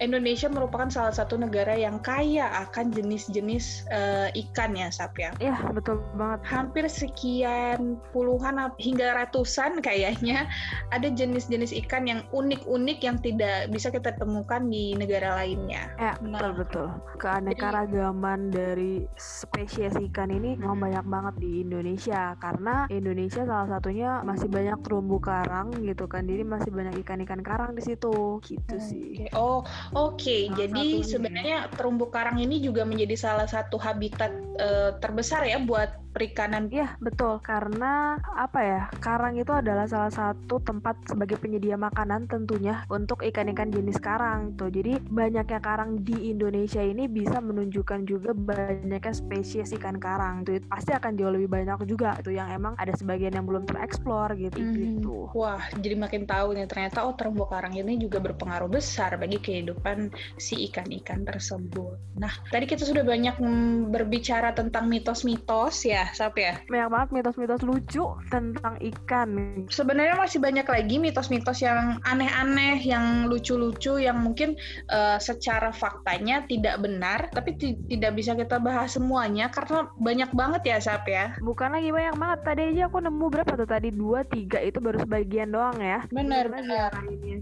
Indonesia 0.00 0.48
merupakan 0.48 0.88
salah 0.88 1.12
satu 1.12 1.36
negara 1.36 1.76
yang 1.76 2.00
kaya 2.00 2.48
akan 2.64 2.88
jenis-jenis 2.88 3.84
eh, 3.92 4.32
ikan 4.48 4.72
ya 4.72 4.88
Sap 4.88 5.12
ya. 5.20 5.28
ya 5.36 5.52
betul 5.76 6.00
banget 6.16 6.40
Hampir 6.48 6.88
sekian 6.88 8.00
puluhan 8.16 8.56
hingga 8.80 9.12
ratusan 9.12 9.84
kayaknya 9.84 10.48
ada 10.88 11.04
jenis-jenis 11.12 11.76
ikan 11.84 12.08
yang 12.08 12.24
unik-unik 12.32 12.98
yang 13.04 13.20
tidak 13.20 13.68
bisa 13.68 13.92
kita 13.92 14.16
temukan 14.16 14.64
di 14.72 14.96
negara 14.96 15.36
lainnya. 15.36 15.92
ya 16.00 16.16
Nah. 16.24 16.40
betul 16.40 16.52
betul 16.64 16.86
keanekaragaman 17.20 18.48
dari 18.48 19.04
spesies 19.20 19.92
ikan 20.10 20.32
ini 20.32 20.56
memang 20.56 20.80
Hmm. 20.80 20.86
banyak 20.88 21.04
banget 21.06 21.34
di 21.44 21.50
Indonesia 21.60 22.32
karena 22.40 22.88
Indonesia 22.88 23.44
salah 23.44 23.68
satunya 23.68 24.24
masih 24.24 24.48
banyak 24.48 24.80
terumbu 24.80 25.20
karang 25.20 25.68
gitu 25.84 26.08
kan 26.08 26.24
jadi 26.24 26.40
masih 26.40 26.72
banyak 26.72 27.04
ikan-ikan 27.04 27.44
karang 27.44 27.76
di 27.76 27.84
situ 27.84 28.09
gitu 28.44 28.76
sih 28.80 29.10
Oke. 29.20 29.36
Oh, 29.36 29.60
oke. 29.92 30.36
Salah 30.48 30.56
Jadi 30.56 30.84
satunya. 31.04 31.10
sebenarnya 31.12 31.58
terumbu 31.76 32.08
karang 32.08 32.40
ini 32.40 32.56
juga 32.64 32.88
menjadi 32.88 33.16
salah 33.20 33.44
satu 33.44 33.76
habitat 33.76 34.32
eh, 34.56 34.90
terbesar 34.96 35.44
ya 35.44 35.60
buat 35.60 36.09
perikanan. 36.10 36.66
Iya 36.70 36.94
betul 36.98 37.38
karena 37.40 38.18
apa 38.34 38.60
ya 38.60 38.82
karang 38.98 39.38
itu 39.38 39.50
adalah 39.50 39.86
salah 39.86 40.10
satu 40.10 40.58
tempat 40.60 40.98
sebagai 41.06 41.38
penyedia 41.38 41.74
makanan 41.74 42.26
tentunya 42.26 42.82
untuk 42.90 43.22
ikan-ikan 43.22 43.70
jenis 43.70 43.98
karang 43.98 44.54
tuh 44.54 44.68
jadi 44.68 44.98
banyaknya 45.06 45.60
karang 45.62 46.02
di 46.02 46.30
Indonesia 46.30 46.82
ini 46.82 47.06
bisa 47.06 47.38
menunjukkan 47.38 48.06
juga 48.06 48.30
banyaknya 48.34 49.12
spesies 49.12 49.70
ikan 49.78 49.96
karang 49.96 50.42
tuh 50.42 50.58
pasti 50.66 50.90
akan 50.92 51.14
jauh 51.14 51.32
lebih 51.32 51.50
banyak 51.50 51.78
juga 51.86 52.18
tuh 52.20 52.34
yang 52.34 52.50
emang 52.50 52.74
ada 52.76 52.92
sebagian 52.92 53.34
yang 53.34 53.46
belum 53.46 53.64
tereksplor 53.64 54.34
gitu 54.36 54.58
Mhm. 54.60 54.74
gitu 54.76 55.16
Wah, 55.30 55.62
jadi 55.78 55.94
makin 55.94 56.26
tahu 56.26 56.58
nih 56.58 56.66
ternyata 56.66 57.06
oh 57.06 57.14
terumbu 57.14 57.46
karang 57.46 57.70
ini 57.72 57.96
juga 57.96 58.18
berpengaruh 58.18 58.66
besar 58.66 59.14
bagi 59.14 59.38
kehidupan 59.38 60.10
si 60.36 60.66
ikan-ikan 60.66 61.22
tersebut. 61.22 62.18
Nah, 62.18 62.32
tadi 62.50 62.66
kita 62.66 62.82
sudah 62.82 63.06
banyak 63.06 63.38
mm, 63.38 63.94
berbicara 63.94 64.50
tentang 64.50 64.90
mitos-mitos 64.90 65.86
ya 65.86 65.99
ya, 66.00 66.06
Sap 66.16 66.34
ya? 66.40 66.56
Banyak 66.72 66.88
banget 66.88 67.08
mitos-mitos 67.12 67.60
lucu 67.60 68.04
tentang 68.32 68.80
ikan. 68.80 69.28
Sebenarnya 69.68 70.16
masih 70.16 70.40
banyak 70.40 70.64
lagi 70.64 70.96
mitos-mitos 70.96 71.60
yang 71.60 72.00
aneh-aneh, 72.08 72.80
yang 72.80 73.28
lucu-lucu, 73.28 74.00
yang 74.00 74.24
mungkin 74.24 74.56
uh, 74.88 75.20
secara 75.20 75.70
faktanya 75.70 76.48
tidak 76.48 76.80
benar, 76.80 77.28
tapi 77.36 77.56
tidak 77.60 78.12
bisa 78.16 78.32
kita 78.32 78.56
bahas 78.56 78.96
semuanya 78.96 79.52
karena 79.52 79.92
banyak 80.00 80.30
banget 80.32 80.62
ya, 80.64 80.76
Sap 80.80 81.04
ya? 81.04 81.36
Bukan 81.44 81.76
lagi 81.76 81.92
banyak 81.92 82.16
banget. 82.16 82.40
Tadi 82.46 82.62
aja 82.74 82.82
aku 82.88 82.98
nemu 83.04 83.26
berapa 83.28 83.52
tuh 83.60 83.68
tadi? 83.68 83.92
Dua, 83.92 84.24
tiga 84.24 84.58
itu 84.64 84.80
baru 84.80 85.04
sebagian 85.04 85.52
doang 85.52 85.76
ya. 85.76 86.08
Benar. 86.08 86.48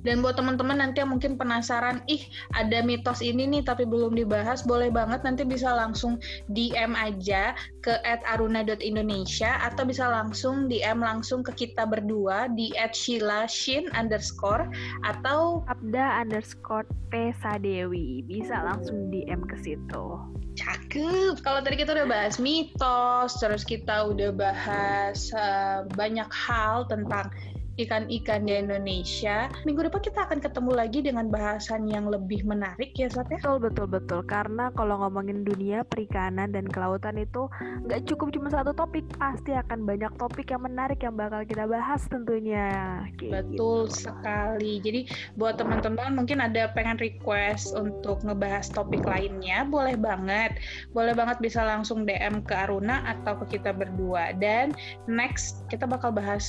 Dan 0.02 0.22
buat 0.22 0.34
teman-teman 0.34 0.82
nanti 0.82 1.02
yang 1.02 1.14
mungkin 1.14 1.38
penasaran, 1.38 2.02
ih 2.10 2.22
ada 2.56 2.82
mitos 2.82 3.22
ini 3.22 3.46
nih 3.46 3.62
tapi 3.62 3.86
belum 3.86 4.14
dibahas, 4.14 4.66
boleh 4.66 4.90
banget 4.90 5.22
nanti 5.22 5.42
bisa 5.46 5.70
langsung 5.74 6.18
DM 6.50 6.96
aja 6.96 7.54
ke 7.84 7.94
@aruna.indonesia 8.48 9.60
atau 9.60 9.84
bisa 9.84 10.08
langsung 10.08 10.72
DM 10.72 11.04
langsung 11.04 11.44
ke 11.44 11.68
kita 11.68 11.84
berdua 11.84 12.48
di 12.56 12.72
@sheila_shin 12.72 13.92
underscore 13.92 14.64
atau 15.04 15.60
abda 15.68 16.24
underscore 16.24 16.88
pesadewi 17.12 18.24
bisa 18.24 18.64
langsung 18.64 19.12
DM 19.12 19.44
ke 19.44 19.56
situ. 19.60 20.04
Cakep. 20.56 21.38
Kalau 21.44 21.60
tadi 21.62 21.76
kita 21.78 21.94
udah 21.94 22.08
bahas 22.08 22.40
mitos, 22.40 23.36
terus 23.38 23.62
kita 23.62 24.10
udah 24.10 24.34
bahas 24.34 25.30
uh, 25.36 25.86
banyak 25.94 26.26
hal 26.32 26.88
tentang 26.90 27.30
ikan-ikan 27.78 28.42
di 28.42 28.58
Indonesia. 28.58 29.46
Minggu 29.62 29.86
depan 29.86 30.02
kita 30.02 30.26
akan 30.26 30.42
ketemu 30.42 30.70
lagi 30.74 30.98
dengan 30.98 31.30
bahasan 31.30 31.86
yang 31.86 32.10
lebih 32.10 32.42
menarik 32.42 32.90
ya 32.98 33.06
Sat 33.06 33.30
ya? 33.30 33.38
Betul, 33.38 33.70
betul, 33.70 33.86
betul. 33.86 34.20
Karena 34.26 34.74
kalau 34.74 34.98
ngomongin 35.06 35.46
dunia 35.46 35.86
perikanan 35.86 36.50
dan 36.50 36.66
kelautan 36.66 37.14
itu 37.14 37.46
nggak 37.86 38.04
cukup 38.10 38.34
cuma 38.34 38.50
satu 38.50 38.74
topik. 38.74 39.06
Pasti 39.14 39.54
akan 39.54 39.86
banyak 39.86 40.10
topik 40.18 40.50
yang 40.50 40.66
menarik 40.66 40.98
yang 41.00 41.14
bakal 41.14 41.46
kita 41.46 41.70
bahas 41.70 42.02
tentunya. 42.10 43.00
Kayak 43.14 43.46
betul 43.46 43.86
gitu. 43.86 44.10
sekali. 44.10 44.72
Jadi 44.82 45.00
buat 45.38 45.62
teman-teman 45.62 46.18
mungkin 46.18 46.42
ada 46.42 46.74
pengen 46.74 46.98
request 46.98 47.78
untuk 47.78 48.26
ngebahas 48.26 48.66
topik 48.74 49.06
lainnya, 49.06 49.62
boleh 49.62 49.94
banget. 49.94 50.58
Boleh 50.90 51.14
banget 51.14 51.38
bisa 51.38 51.62
langsung 51.62 52.02
DM 52.02 52.42
ke 52.42 52.58
Aruna 52.58 53.06
atau 53.06 53.38
ke 53.46 53.58
kita 53.58 53.70
berdua. 53.70 54.34
Dan 54.34 54.74
next 55.06 55.62
kita 55.70 55.86
bakal 55.86 56.10
bahas 56.10 56.42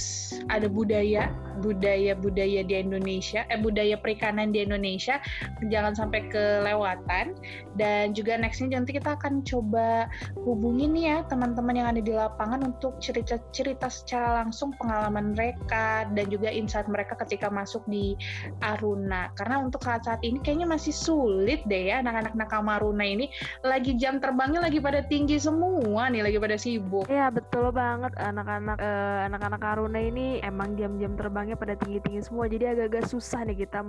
ada 0.49 0.65
budaya 0.65 1.18
budaya 1.59 2.15
budaya 2.15 2.63
di 2.63 2.73
Indonesia 2.79 3.43
eh 3.51 3.59
budaya 3.59 3.99
perikanan 3.99 4.55
di 4.55 4.63
Indonesia 4.63 5.19
jangan 5.67 5.93
sampai 5.93 6.31
kelewatan. 6.31 7.35
Dan 7.75 8.11
juga 8.11 8.35
nextnya 8.35 8.75
nanti 8.79 8.95
kita 8.95 9.15
akan 9.15 9.43
coba 9.47 10.11
hubungi 10.43 10.87
nih 10.91 11.03
ya 11.15 11.17
teman-teman 11.27 11.75
yang 11.79 11.87
ada 11.95 12.01
di 12.03 12.11
lapangan 12.11 12.59
untuk 12.75 12.99
cerita-cerita 12.99 13.87
secara 13.87 14.43
langsung 14.43 14.75
pengalaman 14.75 15.31
mereka 15.31 16.03
dan 16.11 16.27
juga 16.27 16.51
insight 16.51 16.87
mereka 16.91 17.15
ketika 17.23 17.47
masuk 17.47 17.83
di 17.87 18.19
Aruna. 18.59 19.31
Karena 19.39 19.63
untuk 19.63 19.83
saat-saat 19.83 20.19
ini 20.27 20.43
kayaknya 20.43 20.67
masih 20.67 20.91
sulit 20.91 21.63
deh 21.67 21.91
ya 21.91 22.03
anak-anak 22.03 22.35
nakama 22.35 22.79
Aruna 22.79 23.05
ini. 23.07 23.31
Lagi 23.63 23.95
jam 23.95 24.19
terbangnya 24.19 24.67
lagi 24.67 24.83
pada 24.83 24.99
tinggi 25.07 25.39
semua 25.39 26.11
nih 26.11 26.23
lagi 26.23 26.37
pada 26.39 26.57
sibuk. 26.59 27.07
Ya 27.07 27.31
betul 27.31 27.71
banget. 27.71 28.11
Anak-anak 28.19 28.77
uh, 28.79 29.19
anak-anak 29.31 29.61
Aruna 29.63 29.99
ini 30.03 30.43
emang 30.43 30.75
jam-jam 30.75 31.08
jam 31.09 31.17
terbangnya 31.17 31.57
pada 31.57 31.73
tinggi-tinggi 31.73 32.21
semua 32.21 32.45
jadi 32.45 32.77
agak-agak 32.77 33.09
susah 33.09 33.41
nih 33.49 33.65
kita 33.65 33.81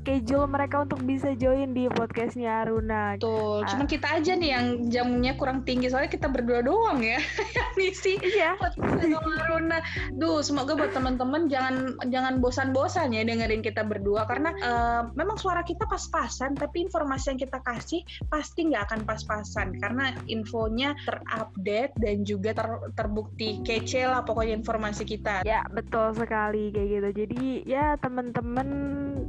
schedule 0.00 0.48
mereka 0.48 0.88
untuk 0.88 1.04
bisa 1.04 1.36
join 1.36 1.76
di 1.76 1.92
podcastnya 1.92 2.64
Aruna. 2.64 3.20
Betul, 3.20 3.60
ah. 3.60 3.68
cuma 3.68 3.84
kita 3.84 4.08
aja 4.16 4.32
nih 4.32 4.50
yang 4.56 4.66
jamnya 4.88 5.36
kurang 5.36 5.60
tinggi 5.68 5.92
soalnya 5.92 6.08
kita 6.08 6.32
berdua 6.32 6.64
doang 6.64 7.04
ya 7.04 7.20
yang 7.56 7.70
ngisi 7.76 8.16
iya. 8.24 8.56
podcastnya 8.56 9.20
Aruna. 9.20 9.78
Duh, 10.16 10.40
semoga 10.40 10.72
buat 10.72 10.96
teman-teman 10.96 11.52
jangan 11.52 12.00
jangan 12.08 12.40
bosan-bosan 12.40 13.12
ya 13.12 13.28
dengerin 13.28 13.60
kita 13.60 13.84
berdua 13.84 14.24
karena 14.24 14.56
uh, 14.64 15.12
memang 15.12 15.36
suara 15.36 15.60
kita 15.60 15.84
pas-pasan 15.84 16.56
tapi 16.56 16.88
informasi 16.88 17.36
yang 17.36 17.40
kita 17.44 17.60
kasih 17.60 18.00
pasti 18.32 18.72
nggak 18.72 18.88
akan 18.88 19.00
pas-pasan 19.04 19.76
karena 19.84 20.16
infonya 20.32 20.96
terupdate 21.04 21.92
dan 22.00 22.24
juga 22.24 22.56
ter, 22.56 22.68
terbukti 22.96 23.60
kece 23.60 24.08
lah 24.08 24.24
pokoknya 24.24 24.56
informasi 24.56 25.04
kita. 25.04 25.44
Ya, 25.44 25.60
betul 25.68 26.16
sekali 26.16 26.53
sekali 26.54 26.70
kayak 26.70 26.88
gitu. 26.88 27.10
Jadi 27.26 27.44
ya 27.66 27.98
temen-temen 27.98 28.68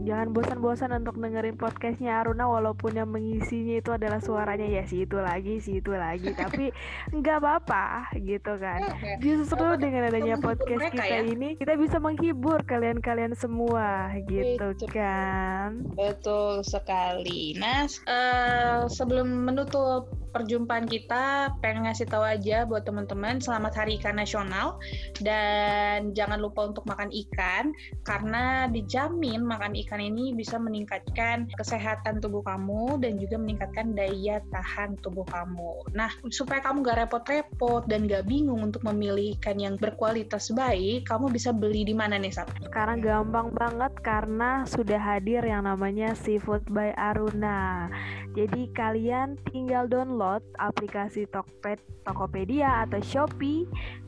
jangan 0.05 0.29
bosan-bosan 0.29 0.93
untuk 0.93 1.17
dengerin 1.17 1.57
podcastnya 1.57 2.21
Aruna 2.21 2.45
walaupun 2.45 2.93
yang 2.93 3.09
mengisinya 3.09 3.81
itu 3.81 3.89
adalah 3.89 4.21
suaranya 4.21 4.69
ya 4.69 4.85
si 4.85 5.09
itu 5.09 5.17
lagi 5.17 5.57
si 5.57 5.81
itu 5.81 5.89
lagi. 5.97 6.29
Tapi 6.41 6.69
nggak 7.09 7.37
apa-apa 7.41 8.13
gitu 8.21 8.61
kan. 8.61 8.85
Justru 9.17 9.65
dengan 9.81 10.13
adanya 10.13 10.37
podcast 10.37 10.93
kita 10.93 11.25
ya. 11.25 11.25
ini 11.25 11.57
kita 11.57 11.73
bisa 11.73 11.97
menghibur 11.97 12.61
kalian-kalian 12.61 13.33
semua 13.33 14.13
gitu 14.29 14.77
kan. 14.93 15.81
Betul 15.97 16.61
sekali. 16.61 17.57
Nah 17.57 17.89
uh, 18.05 18.85
sebelum 18.85 19.49
menutup 19.49 20.13
perjumpaan 20.35 20.83
kita 20.83 21.55
pengen 21.63 21.87
ngasih 21.87 22.11
tahu 22.11 22.27
aja 22.27 22.67
buat 22.67 22.83
teman-teman 22.83 23.39
selamat 23.39 23.71
Hari 23.81 23.97
Ikan 23.97 24.19
Nasional. 24.19 24.77
Dan 25.17 26.13
jangan 26.13 26.37
lupa 26.37 26.67
untuk 26.67 26.85
makan 26.85 27.04
ikan 27.11 27.73
karena 28.05 28.69
dijamin 28.69 29.41
makan 29.43 29.73
ikan 29.85 30.01
ini 30.01 30.33
bisa 30.33 30.57
meningkatkan 30.61 31.49
kesehatan 31.57 32.21
tubuh 32.21 32.41
kamu 32.45 33.01
dan 33.01 33.17
juga 33.17 33.35
meningkatkan 33.41 33.93
daya 33.93 34.41
tahan 34.53 34.97
tubuh 35.01 35.25
kamu. 35.29 35.95
Nah, 35.97 36.11
supaya 36.29 36.61
kamu 36.61 36.85
gak 36.85 36.99
repot-repot 37.05 37.85
dan 37.89 38.05
gak 38.05 38.25
bingung 38.29 38.61
untuk 38.61 38.81
memilih 38.85 39.35
ikan 39.39 39.57
yang 39.57 39.75
berkualitas 39.77 40.51
baik, 40.53 41.05
kamu 41.09 41.31
bisa 41.31 41.51
beli 41.51 41.83
di 41.87 41.95
mana 41.95 42.17
nih, 42.17 42.33
Sap? 42.33 42.49
Sekarang 42.63 43.01
gampang 43.01 43.51
banget 43.53 43.93
karena 44.01 44.63
sudah 44.65 44.97
hadir 44.97 45.43
yang 45.45 45.67
namanya 45.67 46.13
Seafood 46.17 46.65
by 46.69 46.93
Aruna. 46.95 47.89
Jadi 48.35 48.67
kalian 48.75 49.39
tinggal 49.47 49.87
download 49.87 50.43
aplikasi 50.59 51.23
Tokped, 51.31 51.79
Tokopedia 52.03 52.83
atau 52.83 52.99
Shopee. 52.99 53.63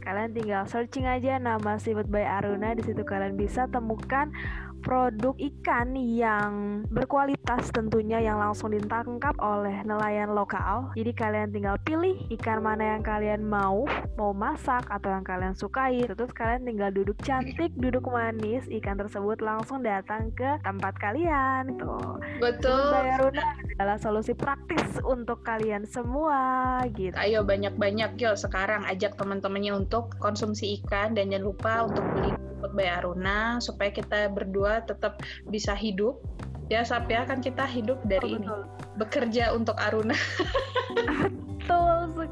Kalian 0.08 0.32
tinggal 0.32 0.64
searching 0.72 1.04
aja 1.04 1.36
nama 1.36 1.76
Seafood 1.76 2.08
by 2.08 2.24
Aruna. 2.24 2.72
Di 2.72 2.80
situ 2.80 3.04
kalian 3.04 3.36
bisa 3.36 3.68
temukan 3.68 4.32
produk 4.82 5.34
ikan 5.38 5.94
yang 5.96 6.84
berkualitas 6.92 7.70
tentunya 7.74 8.22
yang 8.22 8.42
langsung 8.42 8.74
ditangkap 8.74 9.34
oleh 9.42 9.84
nelayan 9.86 10.34
lokal. 10.34 10.92
Jadi 10.94 11.12
kalian 11.14 11.50
tinggal 11.54 11.78
pilih 11.86 12.18
ikan 12.40 12.62
mana 12.62 12.98
yang 12.98 13.04
kalian 13.06 13.46
mau, 13.46 13.86
mau 14.20 14.32
masak 14.34 14.86
atau 14.90 15.10
yang 15.14 15.26
kalian 15.26 15.54
sukai. 15.54 16.04
Terus 16.06 16.32
kalian 16.34 16.68
tinggal 16.68 16.90
duduk 16.92 17.18
cantik, 17.24 17.72
duduk 17.78 18.06
manis, 18.10 18.66
ikan 18.82 18.98
tersebut 18.98 19.40
langsung 19.44 19.86
datang 19.86 20.34
ke 20.34 20.58
tempat 20.62 20.94
kalian. 20.98 21.78
Tuh. 21.78 22.22
Betul. 22.42 22.94
Bayaruna 22.94 23.46
adalah 23.78 23.98
solusi 24.02 24.34
praktis 24.34 24.98
untuk 25.06 25.46
kalian 25.46 25.86
semua 25.86 26.82
gitu. 26.98 27.16
Ayo 27.16 27.46
banyak-banyak 27.46 28.18
yuk 28.18 28.36
sekarang 28.36 28.84
ajak 28.90 29.16
teman-temannya 29.16 29.78
untuk 29.78 30.18
konsumsi 30.18 30.82
ikan 30.82 31.14
dan 31.14 31.30
jangan 31.30 31.46
lupa 31.46 31.74
untuk 31.86 32.04
beli 32.18 32.32
Food 32.58 32.74
by 32.74 32.90
Aruna 32.90 33.62
supaya 33.62 33.94
kita 33.94 34.34
berdua 34.34 34.67
tetap 34.84 35.24
bisa 35.48 35.74
hidup. 35.74 36.20
Ya 36.68 36.84
Sap 36.84 37.08
ya 37.08 37.24
kan 37.24 37.40
kita 37.40 37.64
hidup 37.64 37.96
dari 38.04 38.36
oh, 38.36 38.44
ini. 38.44 38.48
bekerja 39.00 39.56
untuk 39.56 39.80
Aruna 39.80 40.12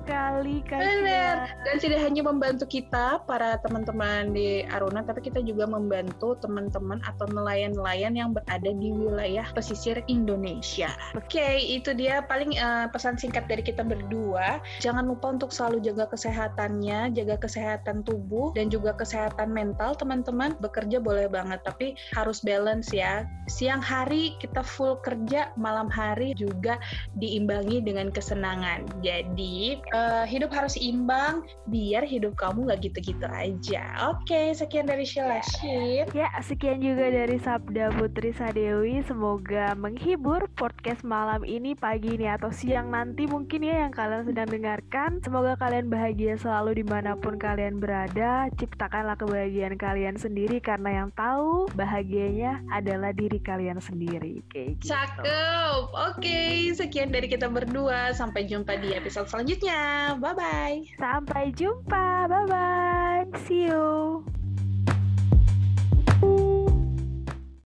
sekali 0.05 0.61
Kak 0.69 0.77
Benar. 0.77 1.37
Dan 1.65 1.75
tidak 1.81 1.99
hanya 2.05 2.21
membantu 2.21 2.69
kita 2.69 3.25
para 3.25 3.57
teman-teman 3.65 4.37
di 4.37 4.61
Aruna, 4.69 5.01
tapi 5.01 5.25
kita 5.25 5.41
juga 5.41 5.65
membantu 5.65 6.37
teman-teman 6.37 7.01
atau 7.09 7.25
nelayan-nelayan 7.25 8.13
yang 8.13 8.29
berada 8.29 8.69
di 8.69 8.93
wilayah 8.93 9.49
pesisir 9.57 10.05
Indonesia. 10.05 10.93
Oke, 11.17 11.41
okay, 11.41 11.57
itu 11.57 11.97
dia 11.97 12.21
paling 12.21 12.53
uh, 12.61 12.85
pesan 12.93 13.17
singkat 13.17 13.49
dari 13.49 13.65
kita 13.65 13.81
berdua. 13.81 14.61
Jangan 14.77 15.09
lupa 15.09 15.33
untuk 15.33 15.49
selalu 15.49 15.81
jaga 15.81 16.05
kesehatannya, 16.13 17.17
jaga 17.17 17.41
kesehatan 17.41 18.05
tubuh 18.05 18.53
dan 18.53 18.69
juga 18.69 18.93
kesehatan 18.93 19.49
mental 19.49 19.97
teman-teman. 19.97 20.53
Bekerja 20.61 21.01
boleh 21.01 21.25
banget, 21.25 21.65
tapi 21.65 21.97
harus 22.13 22.45
balance 22.45 22.93
ya. 22.93 23.25
Siang 23.49 23.81
hari 23.81 24.37
kita 24.37 24.61
full 24.61 25.01
kerja, 25.01 25.49
malam 25.57 25.89
hari 25.89 26.37
juga 26.37 26.77
diimbangi 27.17 27.81
dengan 27.81 28.13
kesenangan. 28.13 28.85
Jadi 29.01 29.81
uh, 29.95 30.23
hidup 30.29 30.51
harus 30.53 30.75
imbang 30.77 31.41
biar 31.71 32.05
hidup 32.05 32.37
kamu 32.37 32.69
nggak 32.69 32.79
gitu-gitu 32.85 33.25
aja. 33.25 34.11
Oke, 34.13 34.29
okay, 34.29 34.47
sekian 34.53 34.85
dari 34.85 35.07
Sheila 35.07 35.41
Shin. 35.41 36.05
Ya, 36.11 36.29
sekian 36.43 36.83
juga 36.83 37.09
dari 37.09 37.39
Sabda 37.41 37.95
Putri 37.95 38.35
Sadewi. 38.35 39.01
Semoga 39.07 39.73
menghibur 39.73 40.45
podcast 40.53 41.01
malam 41.01 41.41
ini, 41.47 41.73
pagi 41.73 42.13
ini 42.13 42.29
atau 42.29 42.53
siang 42.53 42.93
nanti 42.93 43.25
mungkin 43.25 43.65
ya 43.65 43.89
yang 43.89 43.93
kalian 43.95 44.29
sedang 44.29 44.49
dengarkan. 44.51 45.23
Semoga 45.25 45.57
kalian 45.57 45.89
bahagia 45.89 46.37
selalu 46.37 46.83
di 46.83 46.85
mana 46.85 47.17
pun 47.17 47.41
kalian 47.41 47.81
berada. 47.81 48.51
Ciptakanlah 48.61 49.17
kebahagiaan 49.17 49.79
kalian 49.81 50.15
sendiri 50.21 50.61
karena 50.61 51.01
yang 51.01 51.09
tahu 51.17 51.65
bahagianya 51.73 52.61
adalah 52.69 53.09
diri 53.15 53.41
kalian 53.41 53.81
sendiri. 53.81 54.43
Kayak 54.53 54.83
gitu. 54.83 54.93
Cakep. 54.93 55.81
Oke, 55.95 56.21
okay, 56.21 56.53
sekian 56.75 57.09
dari 57.09 57.25
kita 57.31 57.49
berdua. 57.49 58.11
Sampai 58.15 58.45
jumpa 58.45 58.77
di 58.79 58.93
episode 58.93 59.15
episode 59.15 59.31
selanjutnya. 59.31 59.84
Bye-bye. 60.21 60.87
Sampai 60.97 61.51
jumpa. 61.53 62.27
Bye 62.29 62.45
bye. 62.47 63.25
See 63.47 63.67
you. 63.69 64.23